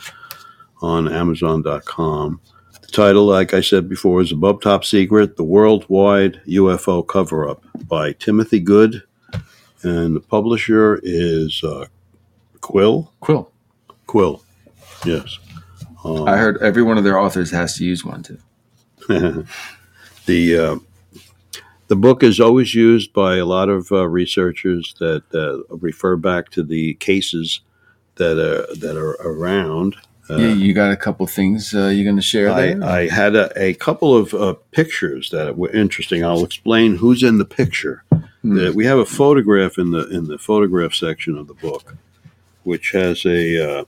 [0.81, 2.41] on Amazon.com.
[2.81, 7.63] The title, like I said before, is Above Top Secret The Worldwide UFO Cover Up
[7.87, 9.01] by Timothy Good.
[9.81, 11.85] And the publisher is uh,
[12.61, 13.13] Quill.
[13.21, 13.51] Quill.
[14.07, 14.43] Quill,
[15.05, 15.39] yes.
[16.03, 18.37] Um, I heard every one of their authors has to use one too.
[20.25, 20.75] the uh,
[21.87, 26.49] the book is always used by a lot of uh, researchers that uh, refer back
[26.51, 27.61] to the cases
[28.15, 29.95] that are that are around.
[30.27, 32.83] Uh, yeah, you got a couple things uh, you're going to share I, there.
[32.83, 36.25] I had a, a couple of uh, pictures that were interesting.
[36.25, 38.03] I'll explain who's in the picture.
[38.11, 41.95] Uh, we have a photograph in the in the photograph section of the book,
[42.63, 43.85] which has a uh,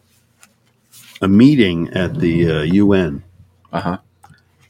[1.22, 3.24] a meeting at the uh, UN.
[3.72, 3.98] Uh huh.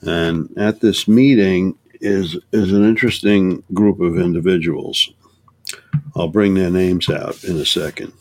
[0.02, 5.12] And at this meeting, is is an interesting group of individuals.
[6.16, 8.14] I'll bring their names out in a second.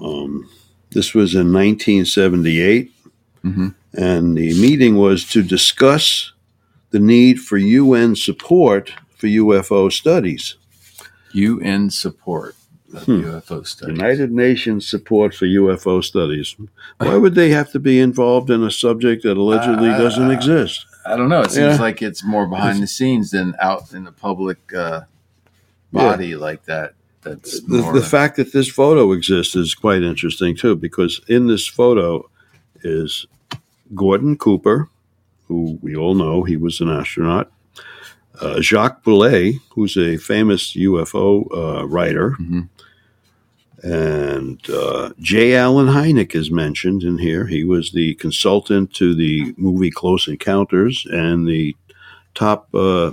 [0.00, 0.48] Um,
[0.90, 2.90] this was in 1978,
[3.42, 6.32] hmm and the meeting was to discuss
[6.90, 10.56] the need for UN support for UFO studies.
[11.32, 12.56] UN support
[13.00, 13.22] Hmm.
[13.24, 13.96] UFO studies.
[13.96, 16.54] United Nations support for UFO studies.
[16.98, 20.86] Why would they have to be involved in a subject that allegedly Uh, doesn't exist?
[21.06, 21.40] I don't know.
[21.42, 21.82] It seems Yeah.
[21.82, 25.02] like it's more behind the scenes than out in the public uh,
[25.92, 26.94] body like that.
[27.22, 31.46] That's The, more the fact that this photo exists is quite interesting too, because in
[31.46, 32.28] this photo
[32.82, 33.26] is
[33.94, 34.88] Gordon Cooper,
[35.48, 37.50] who we all know he was an astronaut,
[38.40, 42.68] uh, Jacques Vallée, who's a famous UFO uh, writer, Mhm.
[43.84, 45.56] And uh, J.
[45.56, 47.46] Allen Hynek is mentioned in here.
[47.46, 51.76] He was the consultant to the movie Close Encounters and the
[52.34, 53.10] top uh,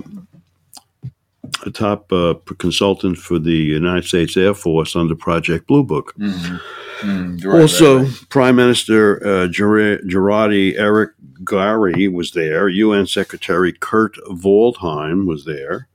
[1.66, 6.14] a top uh, consultant for the United States Air Force under Project Blue Book.
[6.18, 6.60] Mhm.
[7.00, 8.28] Mm, right, also, right, right.
[8.30, 11.10] Prime Minister uh, Ger- Gerardi Eric
[11.44, 12.68] Gairy was there.
[12.68, 15.88] UN Secretary Kurt Waldheim was there.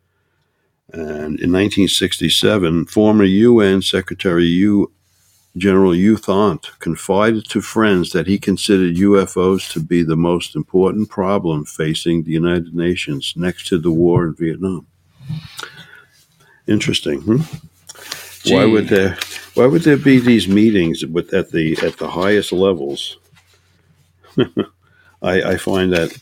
[0.93, 4.91] And in 1967, former UN Secretary U.
[5.57, 6.17] General U.
[6.17, 12.23] Thant confided to friends that he considered UFOs to be the most important problem facing
[12.23, 14.85] the United Nations next to the war in Vietnam.
[16.67, 17.21] Interesting.
[17.21, 17.41] Hmm?
[18.45, 19.17] Why would there?
[19.55, 23.17] Why would there be these meetings with at the at the highest levels?
[25.21, 26.15] I, I find that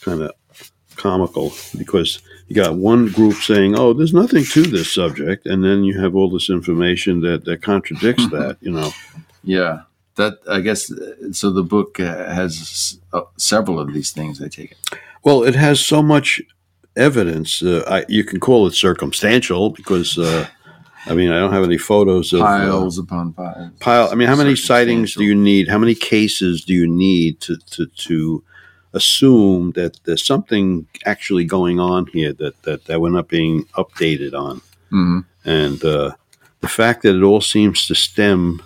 [0.00, 0.32] kind of
[0.96, 5.84] comical because you got one group saying, "Oh, there's nothing to this subject," and then
[5.84, 8.56] you have all this information that that contradicts that.
[8.60, 8.90] You know,
[9.44, 9.82] Yeah,
[10.16, 10.90] that I guess.
[10.90, 14.40] uh, So the book uh, has uh, several of these things.
[14.42, 14.78] I take it.
[15.24, 16.40] well, it has so much
[16.96, 17.62] evidence.
[17.62, 20.46] Uh, I, you can call it circumstantial because, uh,
[21.06, 23.70] I mean, I don't have any photos of uh, Piles upon piles.
[23.80, 24.08] pile.
[24.10, 25.68] I mean, how many sightings do you need?
[25.68, 28.42] How many cases do you need to to, to
[28.92, 34.34] assume that there's something actually going on here that that, that we're not being updated
[34.34, 34.60] on?
[34.92, 35.24] Mhm.
[35.44, 36.12] And uh,
[36.60, 38.62] the fact that it all seems to stem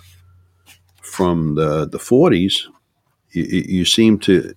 [1.01, 2.63] from the the 40s,
[3.31, 4.53] you, you you seem to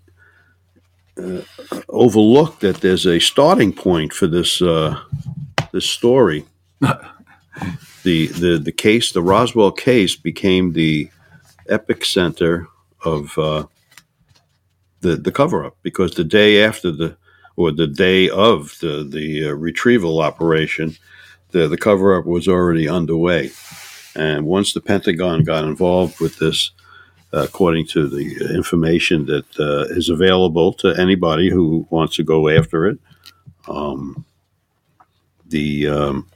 [1.23, 1.41] uh,
[1.89, 4.99] overlook that there's a starting point for this uh,
[5.73, 6.45] this story.
[6.81, 11.11] the the the case, the Roswell case, became the
[11.69, 12.69] epic center
[13.05, 13.65] of uh,
[15.01, 17.17] the the cover up because the day after the
[17.57, 20.97] or the day of the the uh, retrieval operation,
[21.51, 23.51] the the cover up was already underway,
[24.15, 26.71] and once the Pentagon got involved with this.
[27.35, 32.49] Uh, according to the information that uh, is available to anybody who wants to go
[32.49, 32.99] after it,
[33.69, 34.25] um,
[35.49, 36.27] the um,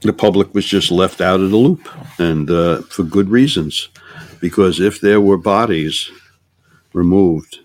[0.00, 3.88] the public was just left out of the loop, and uh, for good reasons.
[4.40, 6.10] Because if there were bodies
[6.94, 7.58] removed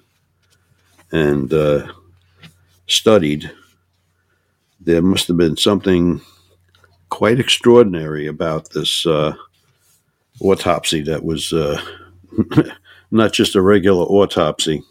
[1.12, 1.88] and uh,
[2.88, 3.50] studied,
[4.82, 6.20] there must have been something
[7.10, 9.34] quite extraordinary about this uh,
[10.42, 11.82] autopsy that was uh,
[13.12, 14.84] not just a regular autopsy.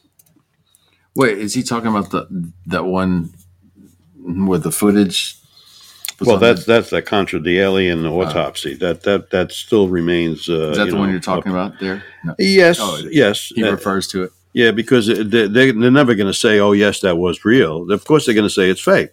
[1.14, 2.26] Wait, is he talking about the
[2.66, 3.32] that one
[4.16, 5.34] with the footage?
[6.20, 8.74] Well, that's the- that's the contra the alien autopsy.
[8.74, 10.48] that that that still remains.
[10.48, 12.02] Uh, is that the one you're talking up- about there?
[12.24, 12.34] No.
[12.38, 13.52] Yes, Oh, yes.
[13.54, 14.32] He Uh, refers to it.
[14.52, 18.04] Yeah, because they, they, they're never going to say, "Oh, yes, that was real." Of
[18.04, 19.10] course, they're going to say it's fake.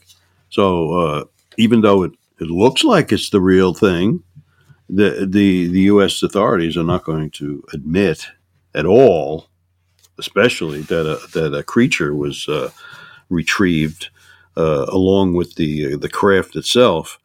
[0.49, 1.23] So uh,
[1.57, 4.23] even though it, it looks like it's the real thing,
[4.89, 6.23] the the the U.S.
[6.23, 8.27] authorities are not going to admit
[8.73, 9.47] at all,
[10.19, 12.71] especially that a, that a creature was uh,
[13.29, 14.09] retrieved
[14.57, 17.19] uh, along with the the craft itself,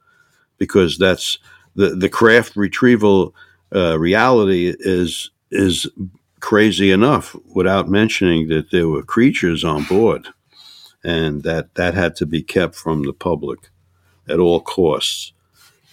[0.59, 1.39] because that's
[1.77, 3.35] the the craft retrieval
[3.75, 5.89] uh, reality is is
[6.41, 10.29] crazy enough without mentioning that there were creatures on board
[11.05, 13.71] and that that had to be kept from the public
[14.29, 15.33] at all costs.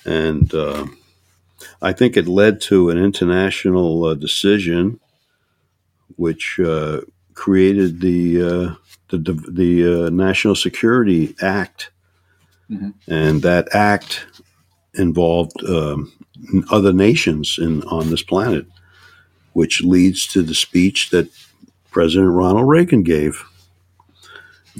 [0.06, 0.88] And uh,
[1.82, 5.00] i think it led to an international uh, decision
[6.16, 7.02] which uh,
[7.34, 8.76] created the uh,
[9.10, 11.92] the, the uh, national security act.
[12.70, 12.94] Mhm.
[13.08, 14.28] and that act
[14.96, 16.12] involved um,
[16.70, 18.66] other nations in on this planet
[19.58, 21.28] which leads to the speech that
[21.90, 23.44] President Ronald Reagan gave.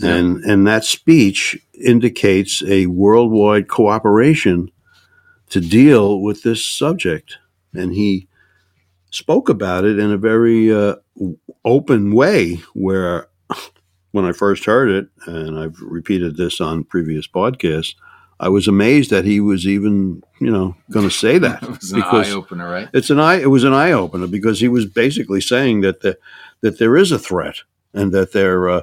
[0.04, 4.70] And, and that speech indicates a worldwide cooperation
[5.50, 7.40] to deal with this subject.
[7.74, 8.28] And he
[9.10, 10.98] spoke about it in a very uh,
[11.66, 13.30] open way where,
[14.12, 17.96] when I first heard it, and I've repeated this on previous podcasts,
[18.40, 21.64] I was amazed that he was even, you know, going to say that.
[21.64, 22.88] it was an eye opener, right?
[22.94, 23.42] It's an eye.
[23.42, 26.18] It was an eye opener because he was basically saying that the,
[26.62, 27.56] that there is a threat
[27.94, 28.82] and that there uh,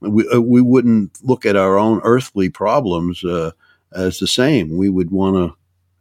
[0.00, 3.52] we uh, we wouldn't look at our own earthly problems uh,
[3.92, 4.76] as the same.
[4.76, 5.56] We would want to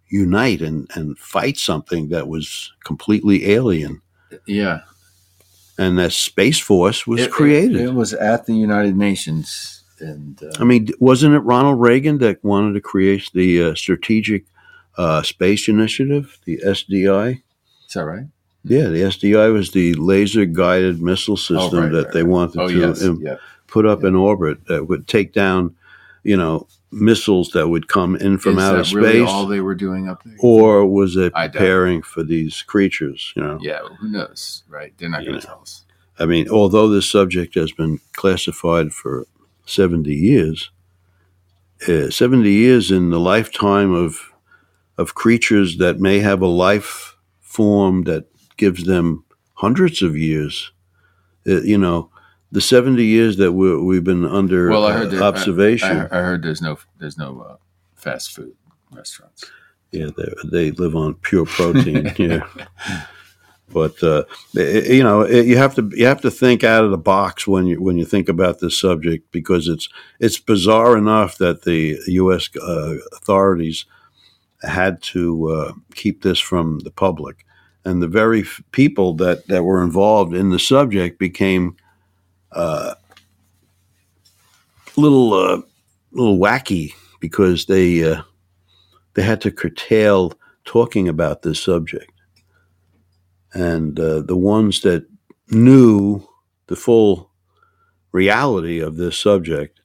[0.10, 4.02] unite and and fight something that was completely alien.
[4.48, 4.82] Yeah,
[5.78, 7.76] and that space force was It- created.
[7.78, 12.18] It, it was at the United Nations, and uh, I mean, wasn't it Ronald Reagan
[12.20, 14.46] that wanted to create the uh, Strategic
[14.98, 17.42] uh, Space Initiative, the SDI?
[17.88, 18.26] is that right?
[18.64, 22.30] Yeah, the SDI was the laser guided missile system Oh, right, that right, they right.
[22.30, 23.38] wanted Oh to yes, um, yeah.
[23.68, 25.76] put up in orbit that would take down,
[26.24, 28.94] you know, missiles that would come in from Is outer space.
[28.96, 30.36] really all they were doing up there?
[30.42, 33.32] or was it preparing for these creatures?
[33.38, 34.94] You know, yeah, who knows, right?
[34.98, 35.84] They're not going to tell us.
[36.20, 39.28] I mean, although this subject has been classified for
[39.68, 40.72] 70 years,
[41.88, 44.32] uh, 70 years in the lifetime of,
[44.98, 48.26] of creatures that may have a life form that
[48.58, 49.24] gives them
[49.56, 50.72] hundreds of years,
[51.48, 52.10] uh, you know,
[52.52, 56.08] the 70 years that we're, we've been under Well, I uh, heard that, observation.
[56.12, 57.58] I, I heard there's no there's no uh,
[57.96, 58.56] fast food
[58.92, 59.44] restaurants.
[59.92, 62.14] Yeah, they, they live on pure protein.
[62.18, 62.48] yeah,
[63.74, 64.24] but uh,
[64.58, 67.48] i- you know, it, you have to you have to think out of the box
[67.48, 69.90] when you when you think about this subject because it's
[70.20, 72.50] it's bizarre enough that the U.S.
[72.62, 73.86] Uh, authorities
[74.64, 77.46] had to uh, keep this from the public,
[77.86, 81.78] and the very f- people that that were involved in the subject became
[82.54, 82.96] uh,
[84.98, 85.62] little uh,
[86.12, 88.04] little wacky because they.
[88.04, 88.22] Uh,
[89.14, 90.34] they had to curtail
[90.66, 92.12] talking about this subject.
[93.54, 95.08] And uh, the ones that
[95.50, 96.28] knew
[96.68, 97.32] the full
[98.12, 99.80] reality of this subject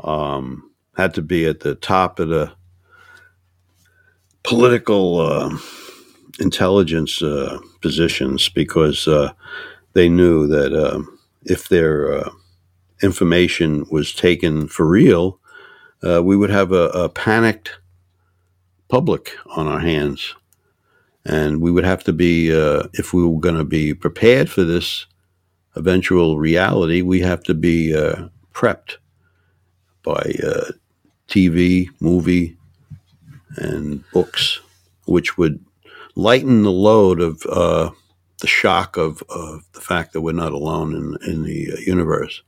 [0.00, 2.52] um, had to be at the top of the
[4.42, 5.56] political uh,
[6.40, 9.32] intelligence uh, positions because uh,
[9.92, 12.30] they knew that um if their uh,
[13.02, 15.38] information was taken for real,
[16.02, 17.78] uh, we would have a, a panicked
[18.88, 20.34] public on our hands.
[21.28, 24.62] And we would have to be, uh, if we were going to be prepared for
[24.62, 25.06] this
[25.74, 28.98] eventual reality, we have to be uh, prepped
[30.04, 30.70] by uh,
[31.28, 32.56] TV, movie,
[33.56, 34.60] and books,
[35.06, 35.62] which would
[36.14, 37.90] lighten the load of uh,
[38.40, 42.42] the shock of, of the fact that we're not alone in, in the uh, universe.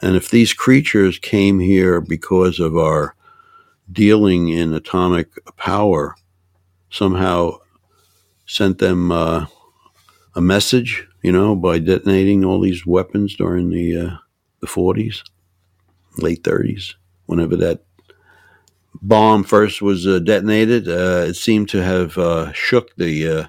[0.00, 3.14] And if these creatures came here because of our
[3.92, 6.14] dealing in atomic power
[6.90, 7.58] somehow
[8.46, 9.46] sent them uh,
[10.34, 14.16] a message, you know, by detonating all these weapons during the uh,
[14.60, 15.22] the forties,
[16.18, 16.94] late thirties,
[17.26, 17.84] whenever that
[19.02, 20.88] bomb first was uh, detonated.
[20.88, 23.46] Uh, it seemed to have uh, shook the uh,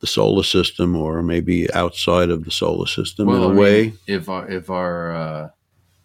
[0.00, 3.58] the solar system, or maybe outside of the solar system in Well, a I mean,
[3.58, 3.92] way.
[4.06, 5.48] if our if our uh,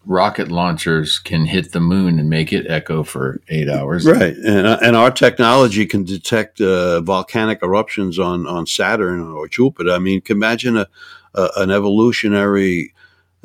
[0.06, 4.66] rocket launchers can hit the moon and make it echo for eight hours, Right, and
[4.66, 9.90] uh, and our technology can detect uh, volcanic eruptions on, on Saturn or Jupiter.
[9.90, 10.86] I mean, can imagine a,
[11.34, 12.94] a an evolutionary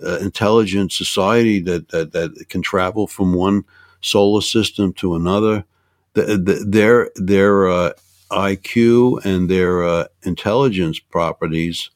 [0.03, 3.66] uh, intelligent society that, that that can travel from one
[4.01, 5.66] solar system to another.
[6.14, 7.93] The, the, their their uh,
[8.32, 11.89] IQ and their uh, intelligence properties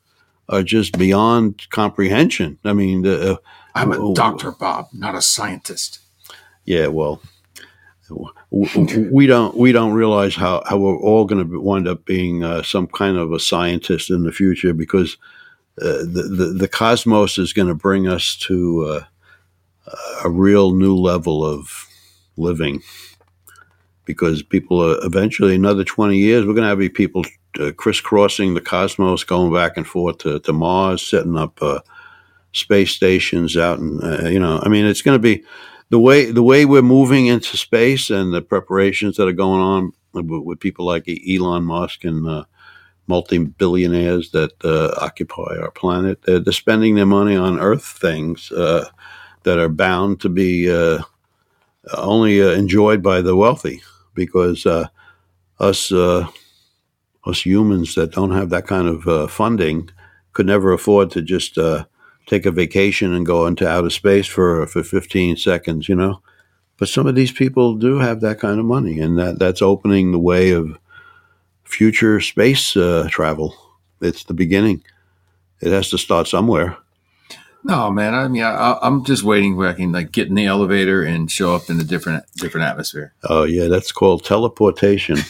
[0.49, 2.59] are just beyond comprehension.
[2.63, 3.37] I mean, uh,
[3.75, 5.99] I'm a doctor, Bob, not a scientist.
[6.63, 7.21] Yeah, well,
[8.51, 12.63] we don't we don't realize how, how we're all going to wind up being uh,
[12.63, 15.17] some kind of a scientist in the future because
[15.81, 20.95] uh, the, the the cosmos is going to bring us to uh, a real new
[20.95, 21.87] level of
[22.37, 22.81] living.
[24.05, 27.23] Because people are eventually another twenty years, we're going to have people
[27.59, 31.79] uh, crisscrossing the cosmos, going back and forth to, to Mars, setting up uh,
[32.55, 35.43] space stations out, and uh, you know, I mean, it's going to be
[35.89, 39.91] the way the way we're moving into space and the preparations that are going on
[40.13, 42.45] with, with people like Elon Musk and uh,
[43.07, 46.21] multi-billionaires that uh, occupy our planet.
[46.23, 48.85] They're, they're spending their money on Earth things uh,
[49.43, 51.03] that are bound to be uh,
[51.93, 53.81] only uh, enjoyed by the wealthy,
[54.13, 54.87] because uh,
[55.59, 56.25] us uh,
[57.25, 59.89] us humans that don't have that kind of funding
[60.31, 61.57] could never afford to just
[62.25, 66.21] take a vacation and go into outer space for for 15 seconds, you know.
[66.77, 70.11] But some of these people do have that kind of money, and that that's opening
[70.11, 70.77] the way of
[71.63, 73.55] future space uh, travel.
[74.01, 74.83] It's the beginning.
[75.61, 76.77] It has to start somewhere.
[77.63, 78.13] No, man.
[78.13, 81.31] I mean, I, I'm just waiting where I can like get in the elevator and
[81.31, 83.13] show up in a different different atmosphere.
[83.23, 85.17] Oh yeah, that's called teleportation.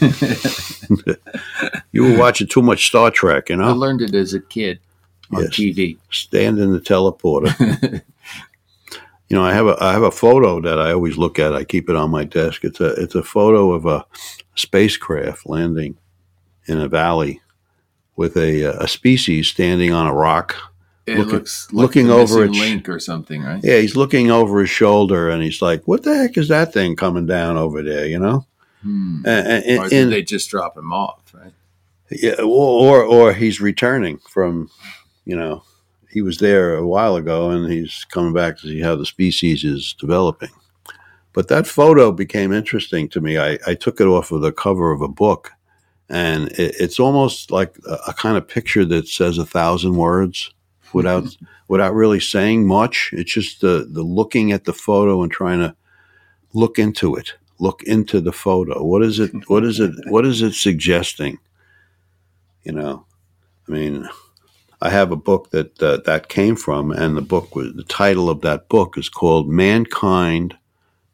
[1.92, 3.68] you were watching too much Star Trek, you know.
[3.68, 4.80] I learned it as a kid
[5.32, 5.50] on Yes.
[5.50, 5.98] TV.
[6.10, 8.02] Stand in the teleporter.
[9.28, 11.54] you know, I have a I have a photo that I always look at.
[11.54, 12.64] I keep it on my desk.
[12.64, 14.04] It's a it's a photo of a
[14.54, 15.96] spacecraft landing
[16.66, 17.40] in a valley
[18.16, 20.56] with a a species standing on a rock.
[21.06, 22.50] It Looking- looks like looking over it.
[22.50, 23.60] link or something, right?
[23.62, 26.96] Yeah, he's looking over his shoulder and he's like, "What the heck is that thing
[26.96, 28.46] coming down over there?" You know.
[28.82, 29.22] Hmm.
[29.24, 31.20] And, and, Or and- they just drop him off?
[31.32, 31.52] Right?
[32.10, 34.68] Yeah, or, or or he's returning from,
[35.26, 35.62] you know,
[36.10, 39.64] he was there a while ago and he's coming back to see how the species
[39.64, 40.48] is developing.
[41.34, 43.36] But that photo became interesting to me.
[43.36, 45.52] I, I took it off of the cover of a book,
[46.08, 50.54] and it, it's almost like a, a kind of picture that says a thousand words
[50.94, 51.24] without
[51.68, 53.10] without really saying much.
[53.12, 55.76] It's just the the looking at the photo and trying to
[56.54, 58.82] look into it, look into the photo.
[58.82, 59.32] What is it?
[59.50, 59.92] What is it?
[60.06, 61.38] What is it suggesting?
[62.64, 63.04] You know,
[63.68, 64.08] I mean,
[64.86, 68.30] I have a book that uh, that came from, and the book was the title
[68.30, 70.56] of that book is called "Mankind,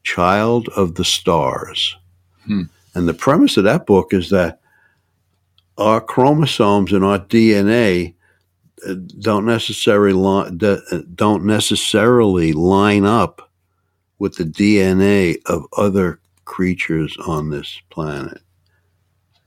[0.04, 1.96] Child of the Stars,"
[2.44, 2.64] Hmm.
[2.94, 4.60] and the premise of that book is that
[5.78, 8.12] our chromosomes and our DNA
[8.86, 13.50] uh, don't necessarily li- uh, don't necessarily line up
[14.18, 18.41] with the DNA of other creatures on this planet.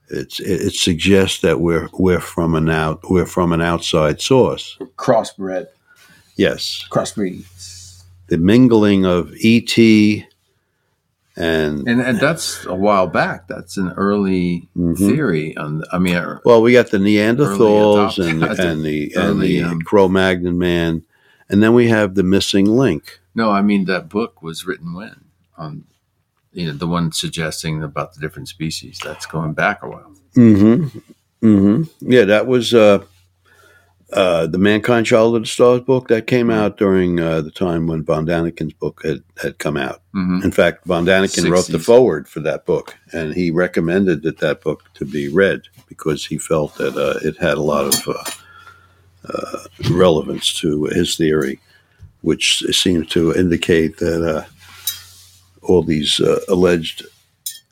[0.09, 4.77] It's it, suggests that we're we're from an out we're from an outside source.
[4.97, 5.67] Crossbred,
[6.35, 9.77] Yes, crossbreeds, the mingling of ET
[11.37, 13.47] and and, and that's a while back.
[13.47, 14.97] That's an early Mhm.
[14.97, 15.57] theory.
[15.57, 19.81] On, I mean, uh, well, we got the Neanderthals and and the and the um,
[19.81, 21.03] Cro-Magnon man,
[21.49, 23.19] and then we have the missing link.
[23.33, 25.25] no, I mean that book was written when
[25.57, 25.83] on,
[26.55, 28.99] you know, the one suggesting about the different species.
[29.03, 30.15] That's going back a while.
[30.35, 30.99] Mm-hmm.
[31.45, 32.11] Mm-hmm.
[32.11, 33.03] Yeah, that was uh,
[34.13, 37.87] uh, the Mankind Child of the Stars book that came out during uh, the time
[37.87, 40.01] when Von Daniken's book had, had come out.
[40.13, 41.85] hmm In fact, Von Daniken wrote the 60s.
[41.85, 46.37] foreword for that book, and he recommended that that book to be read because he
[46.37, 48.23] felt that uh, it had a lot of uh,
[49.33, 49.59] uh,
[49.91, 51.59] relevance to his theory,
[52.21, 54.45] which seems to indicate that uh,
[55.65, 57.05] all these uh, alleged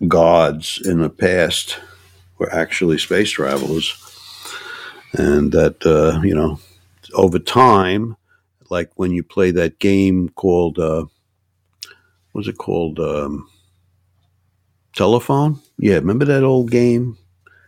[0.08, 1.80] gods in the past
[2.38, 3.96] were actually space travelers,
[5.14, 6.60] and that uh, you know,
[7.14, 8.18] over time,
[8.70, 10.80] like when you play that game called.
[10.80, 11.06] Uh,
[12.34, 13.00] was it called?
[13.00, 13.50] Um,
[14.94, 15.60] telephone?
[15.78, 17.18] Yeah remember that old game?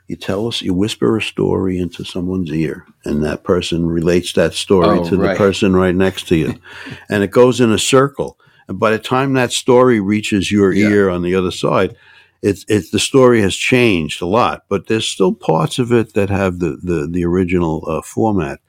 [0.08, 4.54] You tell us you whisper a story into someone's ear and that person relates that
[4.54, 5.32] story Oh, to right.
[5.34, 6.56] the person right next to you.
[7.10, 8.38] And it goes in a circle
[8.68, 10.90] and by the time that story reaches your Yeah.
[10.90, 11.96] ear on the other side
[12.42, 16.30] it's it's the story has changed a lot but there's still parts of it that
[16.30, 18.60] have the the, the original uh, format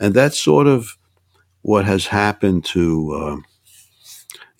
[0.00, 0.96] and that's sort of
[1.62, 3.36] what has happened to uh,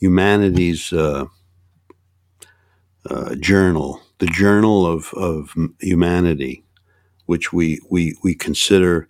[0.01, 1.24] humanity's uh,
[3.11, 6.64] uh, journal, the journal of, of humanity,
[7.26, 9.07] which we, we, we consider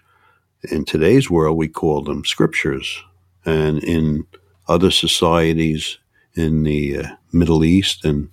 [0.70, 3.02] in today's world, we call them scriptures.
[3.44, 4.26] And in
[4.68, 5.98] other societies
[6.34, 8.28] in the uh, Middle East and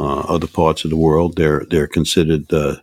[0.00, 2.76] uh, other parts of the world, they're, they're considered uh,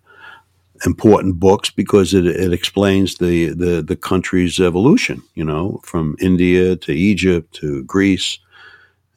[0.86, 6.76] important books because it, it explains the, the, the country's evolution, you know, from India
[6.76, 8.40] to Egypt to Greece.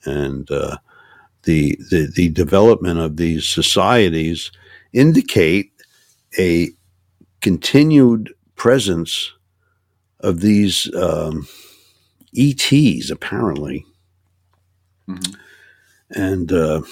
[0.05, 0.79] And uh,
[1.45, 4.51] the, the, the development of these societies
[4.93, 5.73] indicate
[6.39, 6.71] a
[7.41, 9.33] continued presence
[10.21, 11.47] of these um,
[12.35, 13.85] ETs, apparently,
[15.09, 15.37] Mhm.
[16.11, 16.83] and uh,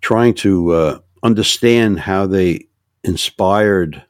[0.00, 2.66] trying to uh, understand how they
[3.04, 4.02] inspired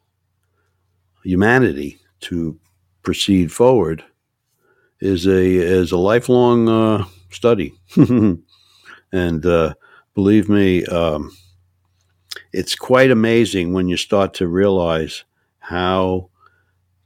[1.23, 2.57] humanity to
[3.03, 4.03] proceed forward
[5.01, 7.73] is a is a lifelong uh, study,
[9.11, 9.73] and uh,
[10.13, 11.31] believe me, um,
[12.53, 15.23] it's quite amazing when you start to realize
[15.59, 16.29] how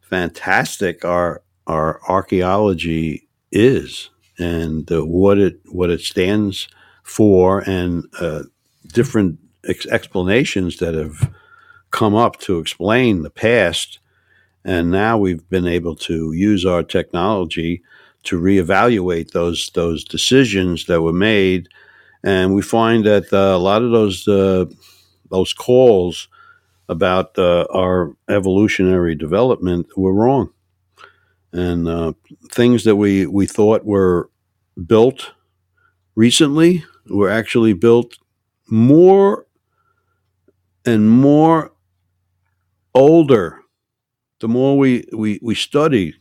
[0.01, 6.67] fantastic our our archaeology is and uh, what it what it stands
[7.03, 8.43] for and uh,
[8.87, 11.31] different ex- explanations that have
[11.91, 13.99] come up to explain the past.
[14.65, 17.83] And now we've been able to use our technology
[18.23, 21.69] to reevaluate those those decisions that were made.
[22.23, 24.65] And we find that uh, a lot of those uh,
[25.29, 26.27] those calls
[26.89, 30.49] about uh, our evolutionary development were wrong
[31.53, 32.13] and uh,
[32.51, 34.29] things that we we thought were
[34.87, 35.31] built
[36.15, 38.15] recently were actually built
[38.69, 39.45] more
[40.85, 41.71] and more
[42.95, 43.59] older.
[44.39, 46.15] The more we we we study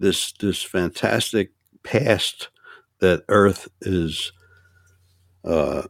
[0.00, 1.52] this this fantastic
[1.84, 2.48] past
[3.00, 4.32] that earth is
[5.44, 5.82] uh,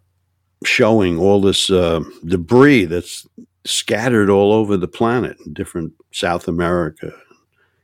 [0.65, 3.27] showing all this uh, debris that's
[3.65, 7.13] scattered all over the planet in different south america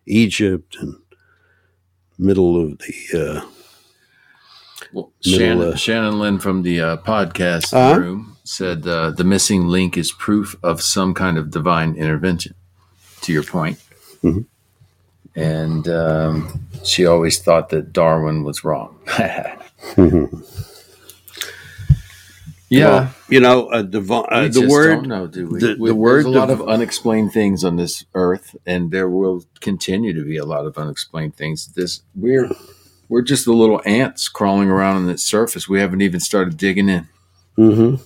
[0.07, 0.94] egypt and
[2.18, 3.46] middle of the uh,
[4.92, 7.98] Well, Shannon, uh, Shannon Lynn from the uh, podcast Uh-huh.
[8.00, 12.55] room said uh, the missing link is proof of some kind of divine intervention.
[13.22, 13.78] To your point,
[14.24, 14.46] Mhm.
[15.36, 18.98] and um, she always thought that Darwin was wrong.
[22.72, 24.88] yeah, Well, you know, uh, divi- uh, we the just word.
[24.94, 25.60] don't know, do we?
[25.60, 28.90] the- We- the word There's a lot div- of unexplained things on this earth, and
[28.90, 31.66] there will continue to be a lot of unexplained things.
[31.74, 32.50] This we're
[33.10, 35.68] we're just the little ants crawling around on the surface.
[35.68, 37.08] We haven't even started digging in.
[37.56, 37.96] hmm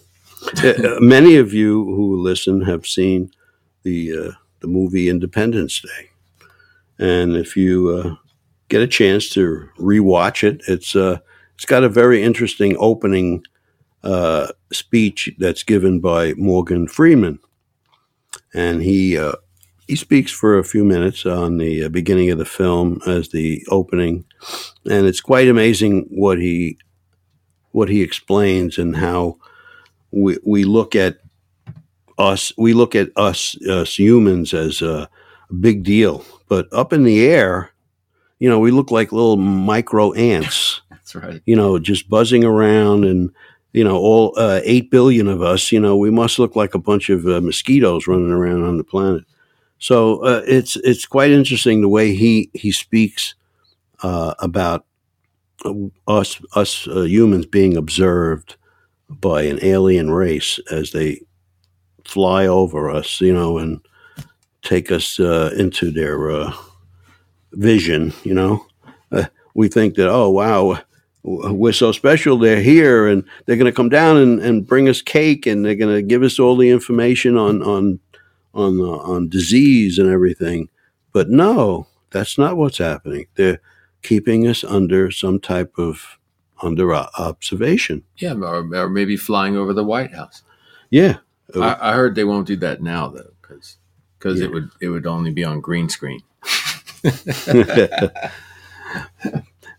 [1.00, 3.30] many of you who listen have seen
[3.84, 6.10] the uh, the movie Independence Day,
[6.98, 8.14] and if you uh,
[8.68, 11.18] get a chance to rewatch it, it's uh,
[11.54, 13.44] it's got a very interesting opening
[14.03, 17.38] uh, speech that's given by Morgan Freeman,
[18.55, 19.32] and he uh,
[19.86, 23.64] he speaks for a few minutes on the uh, beginning of the film as the
[23.70, 24.24] opening,
[24.90, 26.78] and it's quite amazing what he
[27.72, 29.36] what he explains and how
[30.11, 31.18] we we look at
[32.18, 35.09] us we look at us us humans as a
[35.61, 37.70] big deal, but up in the air,
[38.38, 40.80] you know, we look like little micro ants.
[40.90, 41.42] That's right.
[41.47, 43.30] you know, just buzzing around and,
[43.77, 46.79] you know, all uh, 8 billion of us, you know, we must look like a
[46.79, 49.22] bunch of uh, mosquitoes running around on the planet.
[49.79, 53.35] So uh, it's it's quite interesting the way he he speaks
[54.03, 54.87] uh, about
[56.09, 58.57] us us uh, humans being observed
[59.11, 61.20] by an alien race as they
[62.07, 63.87] fly over us, you know, and
[64.62, 66.51] take us uh, into their
[67.53, 68.14] vision.
[68.24, 68.66] You know,
[69.55, 70.81] we think that oh wow,
[71.27, 72.39] we're so special.
[72.39, 75.74] They're here, and they're going to come down and, and bring us cake, and they're
[75.74, 77.99] going to give us all the information on on
[78.55, 80.68] on uh, on disease and everything.
[81.12, 83.27] But no, that's not what's happening.
[83.35, 83.61] They're
[84.03, 86.18] keeping us under some type of
[86.62, 88.05] under observation.
[88.18, 90.43] Yeah, or, or maybe flying over the White House.
[90.91, 91.16] Yeah,
[91.55, 93.77] I, I heard they won't do that now though, because
[94.22, 94.45] Yeah.
[94.45, 96.20] it would it would only be on green screen.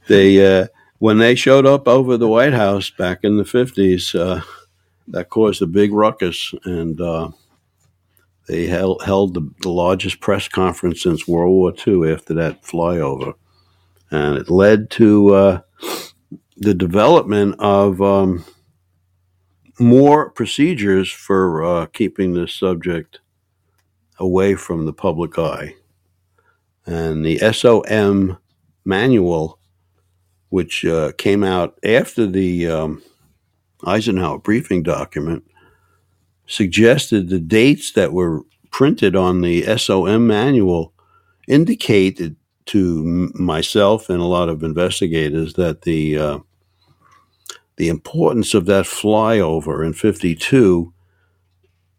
[0.07, 0.67] they uh,
[0.99, 4.41] when they showed up over the White House back in the fifties, uh,
[5.07, 7.29] that caused a big ruckus, and uh,
[8.47, 13.33] they held, held the, the largest press conference since World War II after that flyover,
[14.11, 15.61] and it led to uh,
[16.57, 18.43] the development of um,
[19.79, 23.19] more procedures for uh, keeping this subject
[24.19, 25.75] away from the public eye,
[26.85, 28.37] and the SOM
[28.83, 29.56] manual
[30.49, 33.03] which uh, came out after the um,
[33.85, 35.43] Eisenhower briefing document,
[36.47, 38.41] suggested the dates that were
[38.71, 40.93] printed on the SOM manual
[41.47, 42.35] indicated
[42.65, 46.39] to myself and a lot of investigators that the uh,
[47.77, 50.93] the importance of that flyover in 52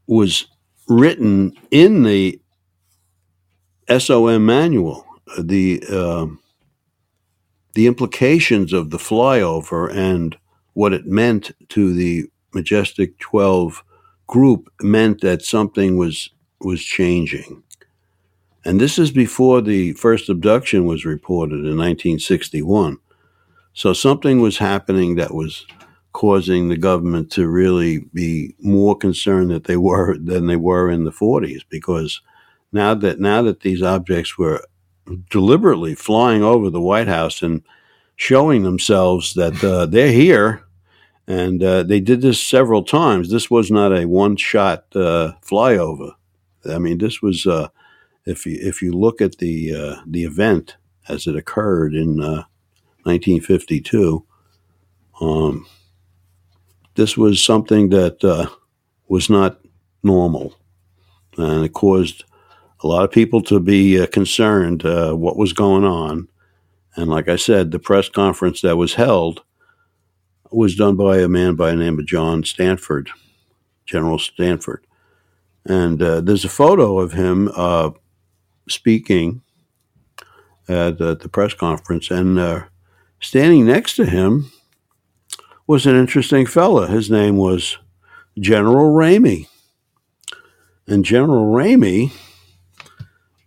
[0.06, 0.46] was
[0.88, 2.40] written in the
[3.98, 5.06] SOM manual.
[5.38, 6.40] The um
[7.78, 10.36] the implications of the flyover and
[10.72, 13.84] what it meant to the Majestic 12
[14.26, 17.62] group meant that something was was changing.
[18.64, 22.98] And this is before the first abduction was reported in 1961.
[23.74, 25.64] So something was happening that was
[26.12, 31.04] causing the government to really be more concerned that they were than they were in
[31.04, 32.22] the 40s because
[32.72, 34.64] now that now that these objects were
[35.30, 37.62] deliberately flying over the White House and
[38.16, 40.64] showing themselves that uh, they're here.
[41.26, 43.30] And uh, they did this several times.
[43.30, 46.12] This was not a one-shot uh, flyover.
[46.68, 47.68] I mean, this was uh,
[48.24, 50.76] if you if you look at the uh, the event
[51.08, 52.44] as it occurred in uh,
[53.04, 54.24] 1952,
[55.20, 55.66] um,
[56.94, 58.46] this was something that uh,
[59.08, 59.60] was not
[60.02, 60.54] normal,
[61.36, 62.24] and it caused
[62.82, 66.28] a lot of people to be uh, concerned uh, what was going on.
[66.96, 69.42] And like I said, the press conference that was held
[70.50, 73.08] was done by a man by the name of John Samford,
[73.86, 74.78] General Samford.
[75.64, 77.90] And uh, there's a photo of him uh,
[78.68, 79.42] speaking,
[80.68, 82.64] at, the press conference, and uh,
[83.20, 84.50] standing next to him
[85.66, 86.86] was an interesting fella.
[86.86, 87.78] His name was
[88.38, 89.46] General Ramey,
[90.86, 92.12] and General Ramey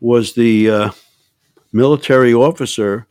[0.02, 0.92] was the uh,
[1.72, 3.08] military officer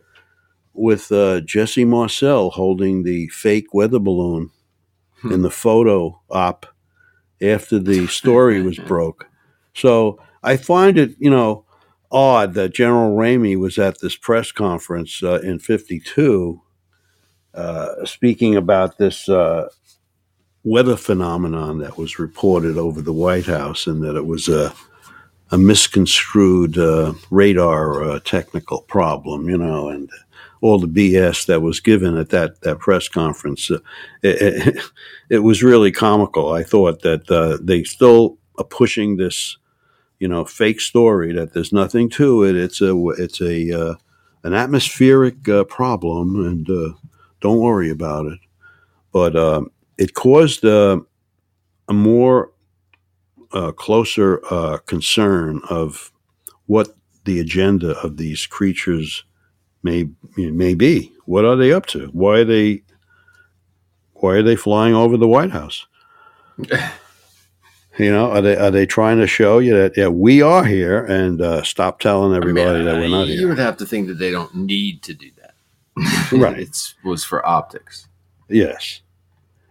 [0.74, 4.51] with uh, Jesse Marcel holding the fake weather balloon
[5.22, 5.32] Hmm.
[5.32, 6.66] in the photo op
[7.43, 9.26] after the story was broke.
[9.74, 11.64] So I find it, you know,
[12.11, 16.61] odd that General Ramey was at this press conference uh, in 52
[17.55, 19.68] uh, speaking about this uh,
[20.64, 24.72] weather phenomenon that was reported over the White House and that it was a,
[25.51, 30.09] a misconstrued uh, radar uh, technical problem, you know, and
[30.61, 33.70] all the BS that was given at that, that press conference.
[33.70, 33.78] Uh,
[34.22, 34.84] it, it,
[35.30, 36.53] it was really comical.
[36.53, 39.57] I thought that uh, they still are pushing this,
[40.18, 42.55] you know, fake story that there's nothing to it.
[42.57, 43.94] It's a it's a uh,
[44.44, 46.66] an atmospheric uh, problem, and
[47.40, 48.38] don't worry about it.
[49.12, 51.01] But um, it caused a
[51.88, 52.53] more
[53.53, 56.12] uh, closer uh, concern of
[56.66, 59.24] what the agenda of these creatures
[59.82, 61.12] may may be.
[61.26, 62.07] What are they up to?
[62.09, 62.82] Why are they
[64.14, 65.86] why are they flying over the White House?
[67.98, 71.05] You know, are they are they trying to show you that yeah we are here
[71.05, 73.40] and uh, stop telling everybody I mean, that we're not you here?
[73.42, 75.55] You would have to think that they don't need to do that.
[76.32, 76.61] Right.
[76.61, 78.07] It was for optics.
[78.48, 79.03] Yes,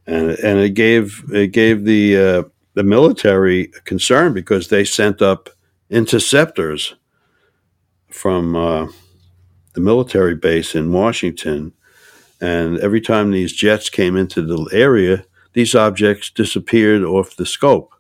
[0.06, 2.44] and and it gave it gave the uh,
[2.74, 5.50] the military concern because they sent up
[5.90, 6.96] interceptors
[8.10, 8.88] from uh,
[9.74, 11.74] the military base in Washington,
[12.42, 17.94] and every time these jets came into the area, these objects disappeared off the scope,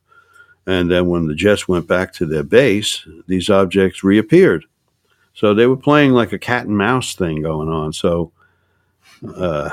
[0.66, 4.66] and then when the jets went back to their base, these objects reappeared.
[5.34, 7.94] So they were playing like a cat and mouse thing going on.
[7.94, 8.32] So.
[9.36, 9.70] Uh,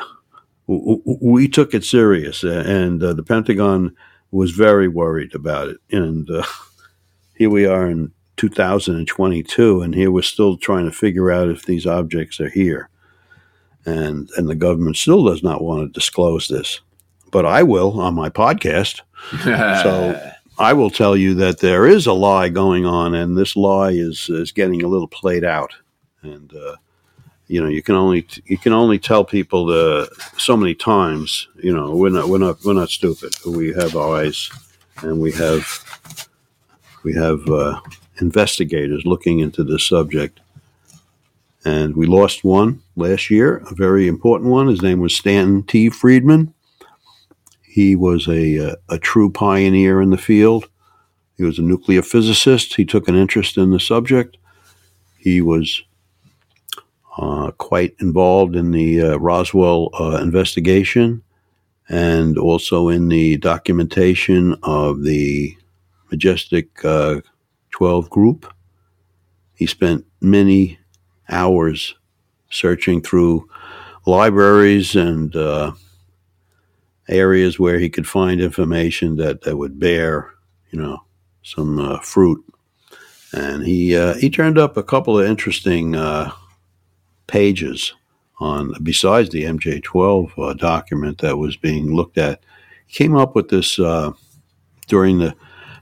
[0.66, 3.94] we took it serious, and uh, the Pentagon
[4.36, 5.78] was very worried about it.
[5.90, 6.44] And uh,
[7.34, 11.86] here we are in 2022, and here we're still trying to figure out if these
[11.86, 12.88] objects are here.
[13.84, 16.80] And and the government still does not want to disclose this,
[17.30, 19.00] but I will on my podcast.
[19.82, 23.90] So- I will tell you that there is a lie going on, and this lie
[23.90, 25.74] is is getting a little played out.
[26.22, 26.76] And uh,
[27.48, 31.48] you know, you can only you can only tell people the so many times.
[31.56, 33.34] You know, we're not we're not we're not stupid.
[33.46, 34.50] We have eyes,
[35.02, 35.64] and we have
[37.04, 37.80] we have uh,
[38.20, 40.40] investigators looking into this subject.
[41.64, 44.68] And we lost one last year, a very important one.
[44.68, 45.90] His name was Stanton T.
[45.90, 46.54] Friedman.
[47.62, 50.68] He was a, a, a true pioneer in the field.
[51.36, 52.76] He was a nuclear physicist.
[52.76, 54.36] He took an interest in the subject.
[55.18, 55.82] He was
[57.18, 61.22] uh, quite involved in the uh, Roswell uh, investigation
[61.88, 65.56] and also in the documentation of the
[66.10, 67.20] Majestic uh,
[67.70, 68.52] 12 group.
[69.54, 70.78] He spent many
[71.28, 71.94] hours
[72.50, 73.48] searching through
[74.04, 75.72] libraries and uh,
[77.08, 80.34] areas where he could find information that, that would bear,
[80.70, 80.98] you know,
[81.42, 82.44] some fruit.
[83.32, 85.94] And he he turned up a couple of interesting
[87.26, 87.94] pages
[88.38, 92.40] on besides the MJ12 uh, document that was being looked at.
[92.88, 94.12] Came up with this uh,
[94.86, 95.34] during the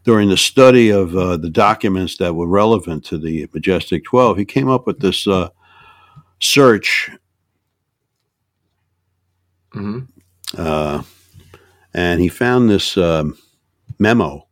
[0.05, 4.37] during the study of uh, the documents that were relevant to the Majestic 12.
[4.37, 5.49] He came up with this uh,
[6.41, 7.11] search
[9.73, 10.01] hmm
[10.57, 11.03] uh,
[11.95, 13.37] and he found this um,
[13.99, 14.47] memo.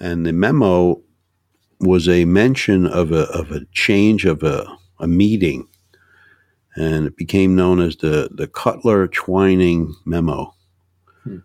[0.00, 1.00] And the memo
[1.80, 5.68] was a mention of a, of a change of a, a meeting.
[6.76, 10.54] And it became known as the, the Cutler Twining Memo.
[11.22, 11.38] Hmm.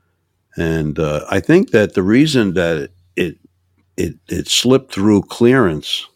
[0.56, 3.38] And uh, I think that the reason that it,
[3.96, 6.08] it, it slipped through clearance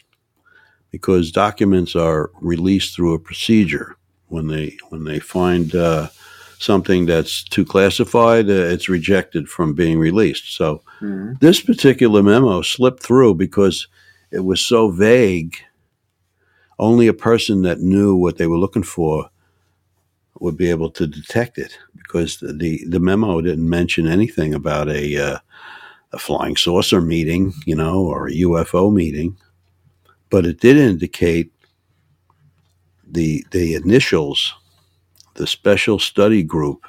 [0.90, 6.08] because documents are released through a procedure when they when they find uh,
[6.60, 10.56] something that's too classified, uh, it's rejected from being released.
[10.56, 13.88] So hmm this particular memo slipped through because
[14.32, 15.56] it was so vague.
[16.84, 19.30] Only a person that knew what they were looking for
[20.42, 25.18] would be able to detect it because the the, memo didn't mention anything about a
[25.18, 25.38] uh,
[26.12, 29.38] a flying saucer meeting, you know, or a UFO meeting,
[30.30, 31.54] but it did indicate
[33.10, 34.54] the the initials,
[35.36, 36.82] the Special Study Group,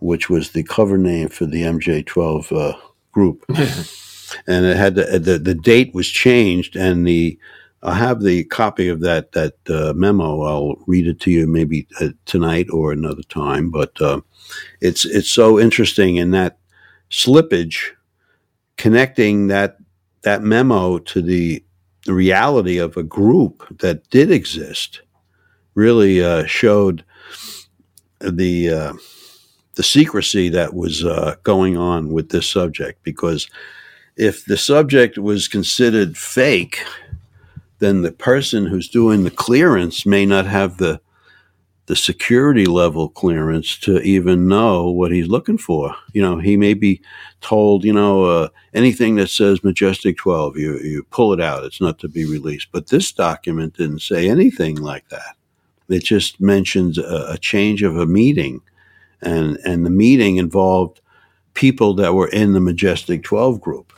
[0.00, 2.76] which was the cover name for the MJ12 uh,
[3.12, 3.44] group,
[4.48, 7.38] and it had the, the the date was changed, and the
[7.82, 10.42] I have the copy of that that uh, memo.
[10.42, 13.70] I'll read it to you maybe uh, tonight or another time.
[13.70, 14.20] But uh,
[14.80, 16.58] it's it's so interesting in that
[17.10, 17.90] slippage,
[18.76, 19.78] connecting that
[20.22, 21.64] that memo to the,
[22.08, 25.02] reality of a group that did exist,
[25.76, 27.04] really uh, showed
[28.20, 28.92] the uh,
[29.74, 33.02] the secrecy that was uh, going on with this subject.
[33.04, 33.48] Because
[34.16, 36.84] if the subject was considered fake
[37.82, 41.00] then the person who's doing the clearance may not have the
[41.86, 45.92] the security level clearance to even know what he's looking for.
[46.12, 47.02] You know, he may be
[47.40, 51.64] told, you know, uh, anything that says Majestic 12, you, you pull it out.
[51.64, 52.68] It's not to be released.
[52.70, 55.34] But this document didn't say anything like that.
[55.88, 58.60] It just mentions a, a change of a meeting.
[59.20, 61.00] And, and the meeting involved
[61.54, 63.92] people that were in the Majestic 12 group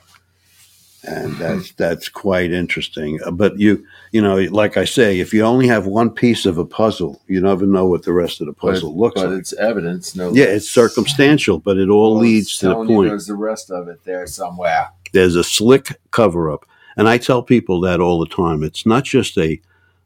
[1.07, 3.20] and that's that's quite interesting.
[3.24, 6.59] Uh, but you you know, like I say, if you only have one piece of
[6.59, 9.38] a puzzle, you never know what the rest of the puzzle but, looks but like.
[9.38, 10.14] it's evidence.
[10.14, 13.09] No, yeah, it's circumstantial, but it all Well, leads to the point.
[13.09, 14.90] There's the rest of it there somewhere.
[15.12, 18.62] There's a slick cover up, and I tell people that all the time.
[18.62, 19.61] It's not just a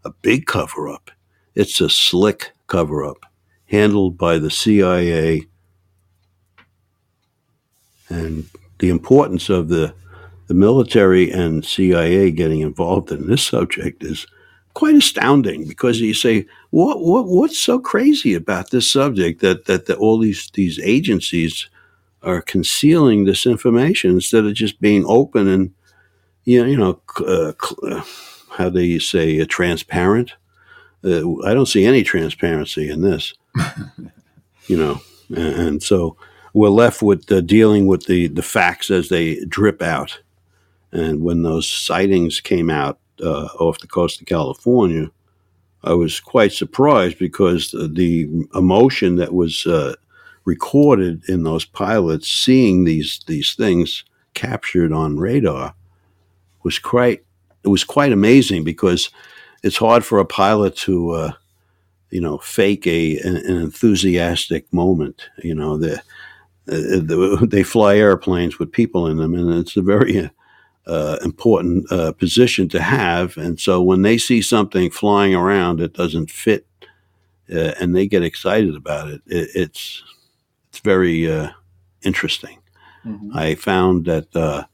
[0.05, 1.11] a big cover up;
[1.55, 3.25] it's a slick cover up
[3.67, 5.47] handled by the CIA.
[8.09, 9.93] And the importance of the
[10.49, 14.27] the military and CIA getting involved in this subject is
[14.75, 19.87] quite astounding because you say, what, what, what's so crazy about this subject that, that,
[19.87, 21.69] that all these, these agencies
[22.23, 25.75] are concealing this information instead of just being open and,
[26.45, 27.53] you know, you know uh,
[27.87, 28.03] uh,
[28.51, 30.33] how do you say, uh, transparent?
[31.05, 33.35] Uh, I don't see any transparency in this,
[34.67, 36.17] you know, and, and so
[36.55, 40.21] we're left with uh, dealing with the, the facts as they drip out.
[40.93, 45.11] And when those sightings came out uh, off the coast of California,
[45.85, 49.95] I was quite surprised because the emotion that was uh,
[50.45, 55.75] recorded in those pilots, seeing these these things captured on radar,
[56.63, 57.25] was quite
[57.65, 59.11] it was quite amazing because
[59.63, 61.33] it's hard for a pilot to uh,
[62.11, 65.29] you know fake a an, an enthusiastic moment.
[65.43, 66.01] You know the,
[66.71, 70.31] uh, they fly airplanes with people in them, and it's a very
[70.89, 73.37] uh, important uh, position to have.
[73.37, 76.67] And so when they see something flying around that doesn't fit,
[77.53, 80.03] uh, and they get excited about it, it it's
[80.71, 81.51] it's very uh,
[82.03, 82.59] interesting.
[83.05, 83.35] Mhm.
[83.35, 84.65] I found that uh,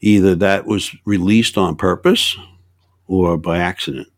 [0.00, 2.36] either that was released on purpose
[3.06, 4.08] or by accident.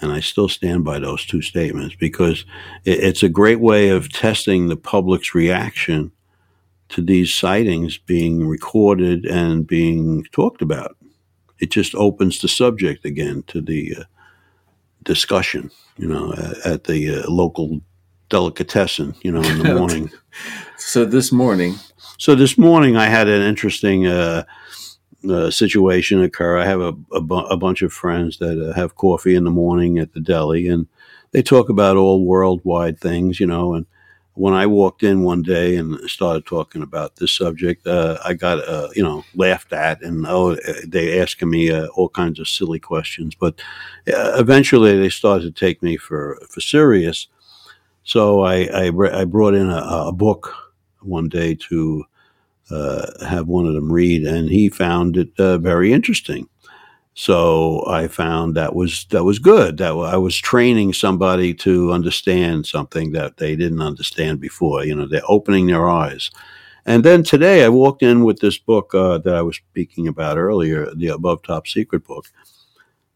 [0.00, 2.46] And I still stand by those two statements because
[2.84, 6.12] it, it's a great way of testing the public's reaction
[6.90, 10.96] to these sightings being recorded and being talked about.
[11.58, 14.04] It just opens the subject again to the uh,
[15.04, 17.80] discussion, you know, at, at the uh, local
[18.28, 20.10] delicatessen, you know, in the morning.
[20.76, 21.76] So this morning,
[22.18, 24.44] so this morning I had an interesting uh,
[25.28, 26.56] uh, situation occur.
[26.56, 29.50] I have a, a, bu- a bunch of friends that uh, have coffee in the
[29.50, 30.86] morning at the deli, and
[31.32, 33.86] they talk about all worldwide things, you know, and
[34.40, 38.66] when I walked in one day and started talking about this subject, uh, I got
[38.66, 42.78] uh, you know laughed at, and oh, they asking me uh, all kinds of silly
[42.78, 43.34] questions.
[43.34, 43.60] But
[44.08, 47.28] uh, eventually, they started to take me for for serious.
[48.04, 50.54] So I I, I brought in a, a book
[51.02, 52.04] one day to
[52.70, 56.48] uh, have one of them read, and he found it uh, very interesting.
[57.14, 59.78] So I found that was that was good.
[59.78, 64.84] That I was training somebody to understand something that they didn't understand before.
[64.84, 66.30] You know, they're opening their eyes.
[66.86, 70.38] And then today I walked in with this book uh, that I was speaking about
[70.38, 72.26] earlier, the Above Top Secret book.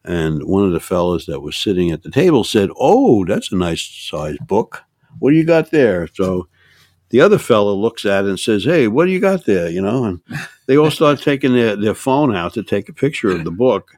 [0.04, 3.56] And one of the fellows that was sitting at the table said, "Oh, that's a
[3.56, 4.82] nice sized book.
[5.18, 6.48] What do you got there?" So
[7.14, 9.80] the other fellow looks at it and says, "Hey, what do you got there?" You
[9.80, 10.20] know, and
[10.66, 13.92] they all start taking their, their phone out to take a picture of the book.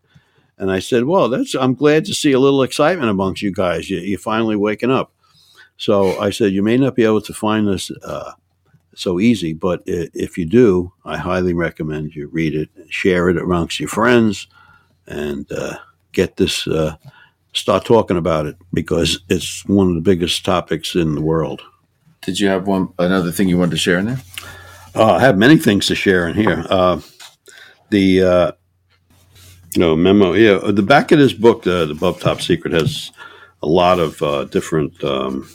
[0.58, 3.88] And I said, "Well, that's I'm glad to see a little excitement amongst you guys.
[3.88, 5.14] You, you're finally waking up."
[5.78, 8.32] So I said, "You may not be able to find this uh,
[8.94, 13.80] so easy, but if you do, I highly recommend you read it, share it amongst
[13.80, 14.46] your friends,
[15.06, 15.78] and uh,
[16.12, 16.66] get this.
[16.66, 16.96] Uh,
[17.54, 21.62] start talking about it because it's one of the biggest topics in the world."
[22.26, 24.20] Did you have one another thing you wanted to share in there?
[24.94, 26.66] Oh, I have many things to share in here.
[26.70, 27.00] Uh,
[27.90, 28.52] the uh,
[29.74, 33.12] you know memo, yeah, the back of this book, the, the Above Top Secret, has
[33.62, 35.48] a lot of uh, different um,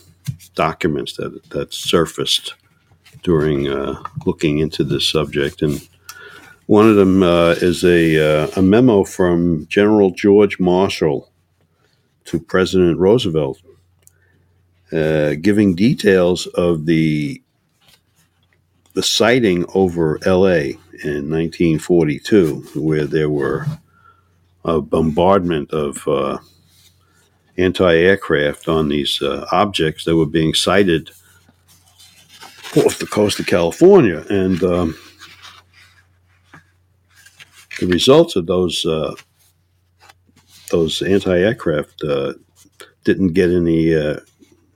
[0.55, 2.55] documents that that surfaced
[3.23, 5.61] during uh, looking into this subject.
[5.61, 5.81] And
[6.67, 11.29] One of them uh, is a, uh, a memo from General George Marshall
[12.25, 13.59] to President Roosevelt,
[14.93, 17.41] uh, giving details of the
[18.93, 20.71] the sighting over L.A.
[21.03, 23.65] in 1942, where there were
[24.65, 26.37] a bombardment of uh,
[27.57, 31.09] anti-aircraft on these uh, objects that were being sighted
[32.77, 34.97] off the coast of California, and um,
[37.79, 39.15] the results of those uh,
[40.69, 42.33] those anti-aircraft uh,
[43.03, 43.93] didn't get any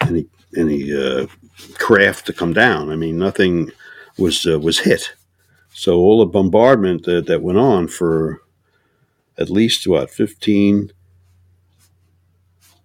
[0.07, 0.25] any
[0.57, 1.27] any uh,
[1.75, 2.89] craft to come down.
[2.89, 3.71] I mean, nothing
[4.17, 5.13] was uh, was hit.
[5.73, 8.41] So all the bombardment that, that went on for
[9.37, 10.91] at least what 15,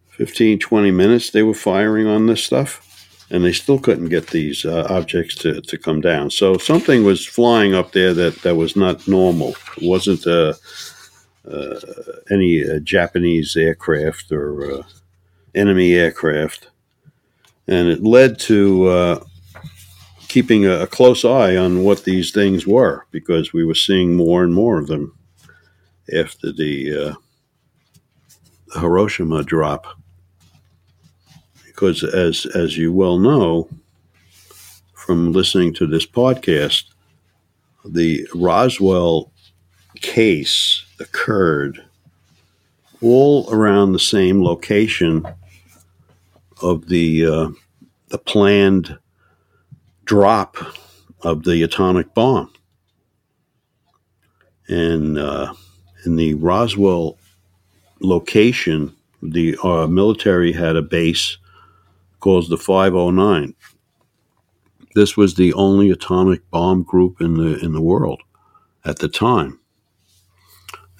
[0.08, 2.86] 15 20 minutes they were firing on this stuff
[3.30, 7.24] and they still couldn't get these uh, objects to, to come down so something was
[7.24, 10.52] flying up there that, that was not normal it wasn't uh,
[11.48, 11.80] uh,
[12.30, 14.84] any uh, japanese aircraft or
[15.54, 16.69] enemy aircraft
[17.70, 19.24] and it led to uh,
[20.26, 24.42] keeping a, a close eye on what these things were because we were seeing more
[24.42, 25.16] and more of them
[26.12, 27.16] after the
[28.74, 29.86] uh, Hiroshima drop.
[31.64, 33.68] Because as as you well know
[34.94, 36.84] from listening to this podcast,
[37.84, 39.32] the Roswell
[40.00, 41.84] case occurred
[43.00, 45.24] all around the same location
[46.62, 47.48] of the uh,
[48.08, 48.98] the planned
[50.04, 50.56] drop
[51.22, 52.52] of the atomic bomb,
[54.68, 55.52] and uh,
[56.04, 57.18] in the Roswell
[58.00, 61.36] location, the uh, military had a base
[62.20, 63.54] called the 509.
[64.94, 68.22] This was the only atomic bomb group in the in the world
[68.84, 69.60] at the time,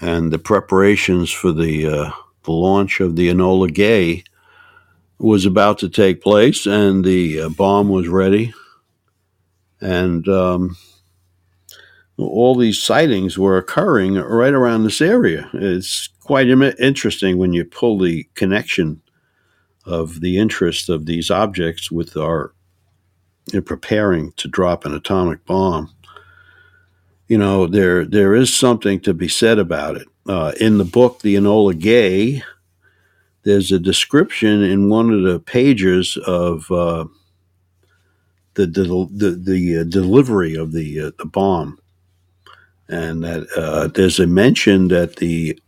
[0.01, 2.11] and the preparations for the uh,
[2.45, 4.23] the launch of the Enola Gay
[5.21, 8.55] was about to take place, and the uh, bomb was ready,
[9.81, 10.77] and um,
[12.17, 15.49] all these sightings were occurring right around this area.
[15.53, 19.03] It's quite Im- interesting when you pull the connection
[19.85, 22.55] of the interest of these objects with our
[23.53, 25.93] in preparing to drop an atomic bomb.
[27.29, 30.09] You know, there there is something to be said about it.
[30.27, 32.43] Uh, in the book, The Enola Gay,
[33.43, 37.05] there's a description in one of the pages of uh,
[38.55, 41.79] the, the the, the uh, delivery of the uh, the bomb
[42.91, 45.59] and that uh, there's a mention that the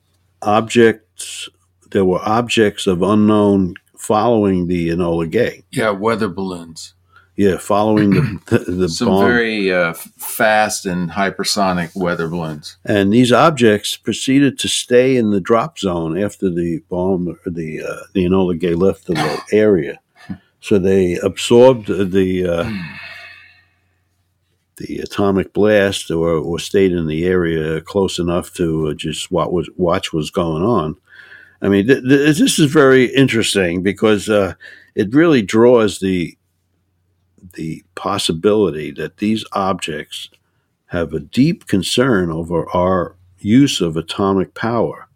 [0.42, 1.48] objects
[1.90, 5.62] there were objects of unknown following the Enola Gay.
[5.70, 6.94] Yeah, weather balloons.
[7.36, 9.24] Yeah, following the the, the Some bomb.
[9.26, 12.76] very uh, fast and hypersonic weather balloons.
[12.84, 18.04] and these objects proceeded to stay in the drop zone after the bomb, the uh,
[18.12, 19.98] the Enola Gay left the area.
[20.60, 22.70] So they absorbed the uh,
[24.76, 29.52] the atomic blast, or, or stayed in the area close enough to uh, just what
[29.52, 30.96] was watch was going on.
[31.62, 34.54] I mean, th- th- this is very interesting because uh,
[34.94, 36.36] it really draws the
[37.54, 40.28] the possibility that these objects
[40.86, 45.08] have a deep concern over our use of atomic power.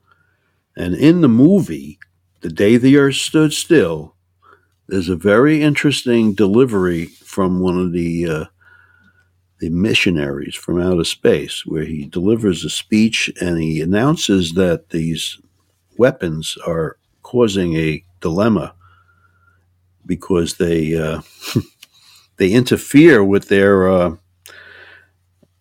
[0.76, 1.98] And in the movie,
[2.40, 4.14] The Day the Earth Stood Still,
[4.88, 8.44] there's a very interesting delivery from one of the uh,
[9.58, 15.38] the missionaries from outer space, where he delivers a speech and he announces that these
[15.96, 18.74] weapons are causing a dilemma
[20.04, 21.20] because they uh,
[22.36, 24.16] they interfere with their uh,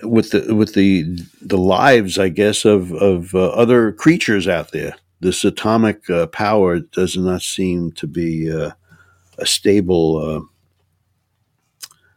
[0.03, 4.95] with the with the the lives, I guess, of of uh, other creatures out there.
[5.21, 8.71] This atomic uh, power does not seem to be uh,
[9.37, 10.17] a stable.
[10.17, 10.41] Uh,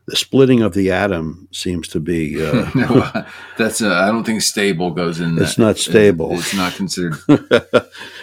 [0.06, 2.42] the splitting of the atom seems to be.
[2.44, 3.24] Uh, No,
[3.59, 5.38] that's I don't think stable goes in.
[5.38, 5.62] It's that.
[5.62, 6.32] not stable.
[6.32, 7.18] It's not considered.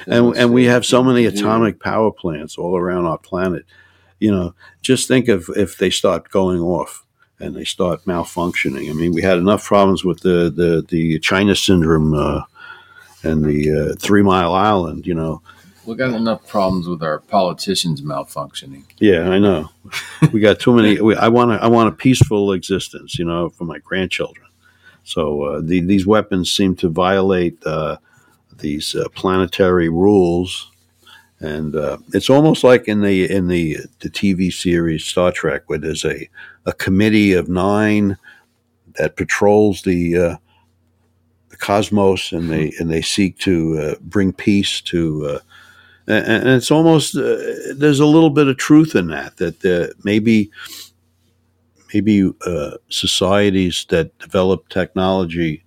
[0.07, 3.65] and and we have so many atomic power plants all around our planet.
[4.19, 7.03] You know, just think of if they start going off
[7.39, 8.89] and they start malfunctioning.
[8.89, 12.43] I mean, we had enough problems with the the, the China syndrome uh,
[13.23, 15.05] and the uh, Three Mile Island.
[15.05, 15.41] You know,
[15.85, 18.83] We got enough problems with our politicians malfunctioning.
[18.99, 19.69] yeah, I know.
[20.31, 21.01] we got too many.
[21.01, 21.51] We, I want.
[21.61, 23.19] I want a peaceful existence.
[23.19, 24.47] You know, for my grandchildren.
[25.03, 27.97] So uh, the, these weapons seem to violate uh,
[28.57, 30.71] these uh, planetary rules,
[31.39, 35.79] and uh, it's almost like in the in the the TV series Star Trek, where
[35.79, 36.29] there's a
[36.65, 38.17] a committee of nine
[38.95, 40.35] that patrols the uh,
[41.49, 45.25] the cosmos, and they and they seek to uh, bring peace to.
[45.25, 45.39] Uh,
[46.07, 47.37] and, and it's almost uh,
[47.75, 50.51] there's a little bit of truth in that that uh, maybe
[51.93, 52.29] maybe
[52.89, 55.63] societies that develop technology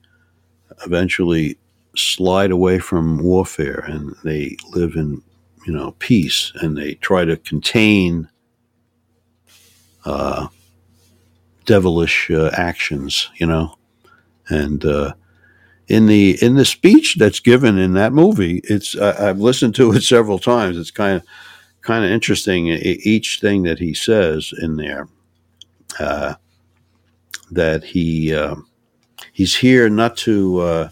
[0.85, 1.59] eventually
[1.97, 5.23] slide away from warfare and they live in
[5.69, 8.29] you know peace and they try to contain
[10.07, 10.49] uh,
[11.67, 13.75] devilish uh, actions you know?
[14.49, 15.13] And uh,
[15.89, 19.93] in the in the speech that's given in that movie it's I, have listened to
[19.93, 20.79] it several times.
[20.79, 21.23] It's kind of
[21.83, 25.07] kind of interesting each thing that he says in there
[26.01, 26.35] uh,
[27.51, 28.57] that he uh,
[29.33, 30.89] he's here not to uh,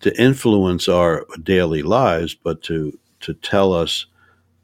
[0.00, 4.06] to influence our daily lives, but to to tell us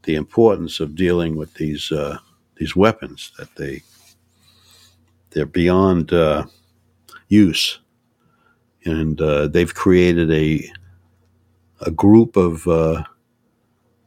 [0.05, 2.19] the importance of dealing with these uh,
[2.57, 3.83] these weapons that they
[5.31, 6.45] they're beyond uh,
[7.29, 7.81] use,
[8.85, 10.71] and uh, they've created a
[11.81, 13.03] a group of uh,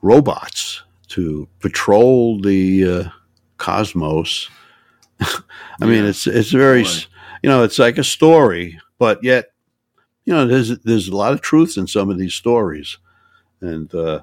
[0.02, 3.10] robots to patrol the uh,
[3.58, 4.50] cosmos.
[5.22, 5.28] I
[5.80, 5.86] yeah.
[5.86, 6.86] mean, it's it's very,
[7.44, 9.52] you know, it's like a story, but yet
[10.26, 12.98] you know, there's there's a lot of truth in some of these stories,
[13.60, 14.22] and uh,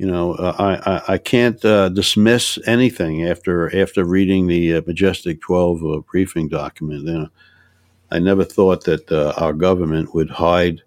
[0.00, 4.82] you know, uh, I, I, I can't uh, dismiss anything after after reading the uh,
[4.86, 7.04] Majestic Twelve uh, briefing document.
[7.04, 7.28] You know,
[8.10, 10.80] I never thought that uh, our government would hide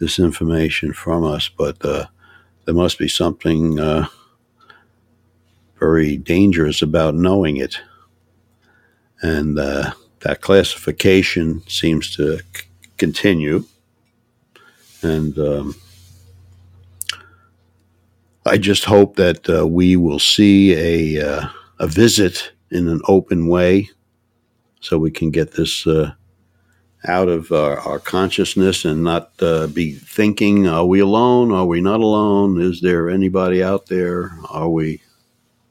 [0.00, 2.08] this information from us, but there
[2.66, 3.78] must be something
[5.78, 7.78] very dangerous about knowing it,
[9.22, 12.64] and that classification seems to c-
[12.96, 13.64] continue
[15.02, 15.76] and um,
[18.46, 23.48] I just hope that uh, we will see a uh, a visit in an open
[23.48, 23.88] way,
[24.80, 26.12] so we can get this uh,
[27.06, 31.52] out of our, our, consciousness and not uh, be thinking: Are we alone?
[31.52, 32.60] Are we not alone?
[32.60, 34.32] Is there anybody out there?
[34.50, 35.00] Are we?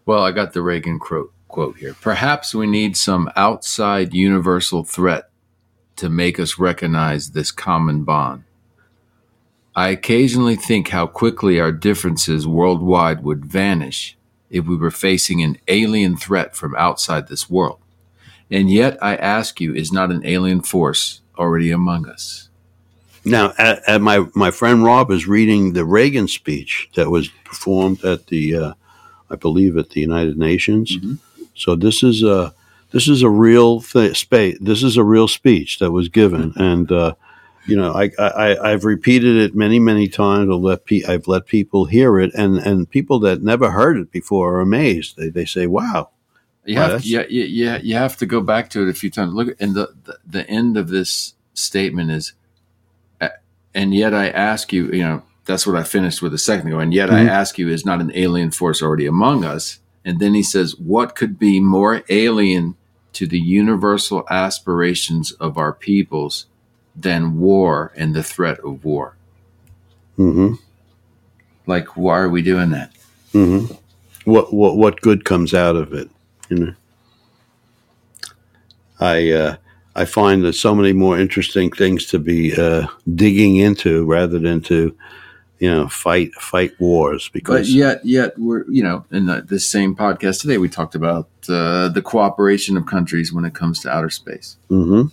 [0.08, 1.96] Well, I got the Reagan quote quote here.
[2.02, 5.30] Perhaps we need some outside universal threat
[5.98, 8.46] to make us recognize this common bond.
[9.76, 14.16] I occasionally think how quickly our differences worldwide would vanish
[14.50, 17.80] if we were facing an alien threat from outside this world.
[18.52, 22.50] And yet, I ask you, is not an alien force already among us?
[23.26, 28.04] Now, at, at my, my friend Rob is reading the Reagan speech that was performed
[28.04, 28.74] at the, uh,
[29.30, 30.98] I believe, at the United Nations.
[30.98, 31.16] Mm-hmm.
[31.56, 32.54] So this is a
[32.92, 34.58] this is a real th- space.
[34.62, 36.62] This is a real speech that was given, mm-hmm.
[36.62, 37.14] and uh,
[37.66, 40.50] you know, I, I I've repeated it many many times.
[40.52, 44.12] I've let pe- I've let people hear it, and and people that never heard it
[44.12, 45.18] before are amazed.
[45.18, 46.10] They they say, "Wow."
[46.66, 49.34] You wow, have yeah yeah you have to go back to it a few times.
[49.34, 52.34] Look, and the, the the end of this statement is,
[53.74, 56.80] and yet I ask you, you know, that's what I finished with a second ago.
[56.80, 57.28] And yet mm-hmm.
[57.28, 59.80] I ask you, is not an alien force already among us?
[60.06, 62.76] And then he says, what could be more alien
[63.14, 66.48] to the universal aspirations of our peoples
[66.96, 69.16] than war and the threat of war.
[70.18, 70.56] Mm-hmm.
[71.66, 72.92] Like, why are we doing that?
[73.34, 73.74] Mm-hmm.
[74.26, 76.10] What what what good comes out of it?
[76.50, 76.74] You know,
[79.00, 79.56] I uh,
[79.96, 84.62] I find that so many more interesting things to be uh, digging into rather than
[84.62, 84.96] to
[85.60, 89.66] you know fight fight wars because but yet yet we're you know in the, this
[89.70, 93.90] same podcast today we talked about uh, the cooperation of countries when it comes to
[93.90, 95.08] outer space mm-hmm.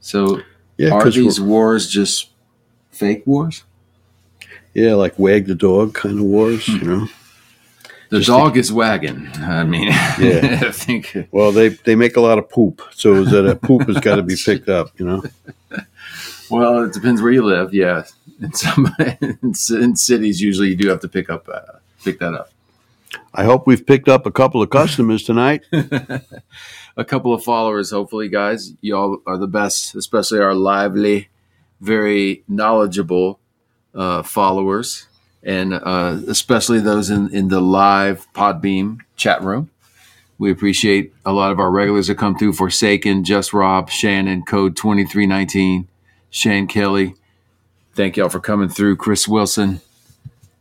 [0.00, 0.40] so
[0.80, 2.30] yeah, are these wars just
[2.90, 3.64] fake wars?
[4.72, 7.08] Yeah, like wag the dog kind of wars, you know.
[8.08, 9.28] The just dog to, is wagging.
[9.34, 10.60] I mean, yeah.
[10.66, 11.28] I think.
[11.32, 14.36] Well, they they make a lot of poop, so that poop has got to be
[14.44, 15.22] picked up, you know.
[16.50, 17.74] Well, it depends where you live.
[17.74, 18.04] Yeah,
[18.40, 22.32] in some in, in cities, usually you do have to pick up uh, pick that
[22.32, 22.50] up.
[23.34, 25.64] I hope we've picked up a couple of customers tonight.
[25.72, 28.74] a couple of followers, hopefully, guys.
[28.80, 31.28] Y'all are the best, especially our lively,
[31.80, 33.40] very knowledgeable
[33.94, 35.06] uh, followers,
[35.42, 39.70] and uh, especially those in, in the live Podbean chat room.
[40.38, 44.74] We appreciate a lot of our regulars that come through Forsaken, Just Rob, Shannon, Code
[44.74, 45.86] 2319,
[46.30, 47.14] Shane Kelly.
[47.94, 49.82] Thank y'all for coming through, Chris Wilson.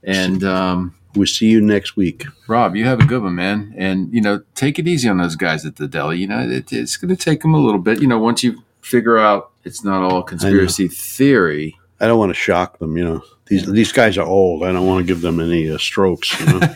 [0.04, 2.26] And um, We'll see you next week.
[2.48, 3.74] Rob, you have a good one, man.
[3.78, 6.20] And, you know, take it easy on those guys at the deli.
[6.20, 8.02] You know, it, it's going to take them a little bit.
[8.02, 11.76] You know, once you figure out it's not all conspiracy I theory.
[12.00, 13.24] I don't want to shock them, you know.
[13.48, 14.64] These, these guys are old.
[14.64, 16.76] I don't want to give them any uh, strokes, you know.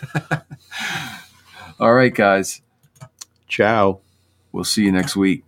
[1.79, 2.61] all right, guys.
[3.47, 3.99] Ciao.
[4.51, 5.43] We'll see you next week.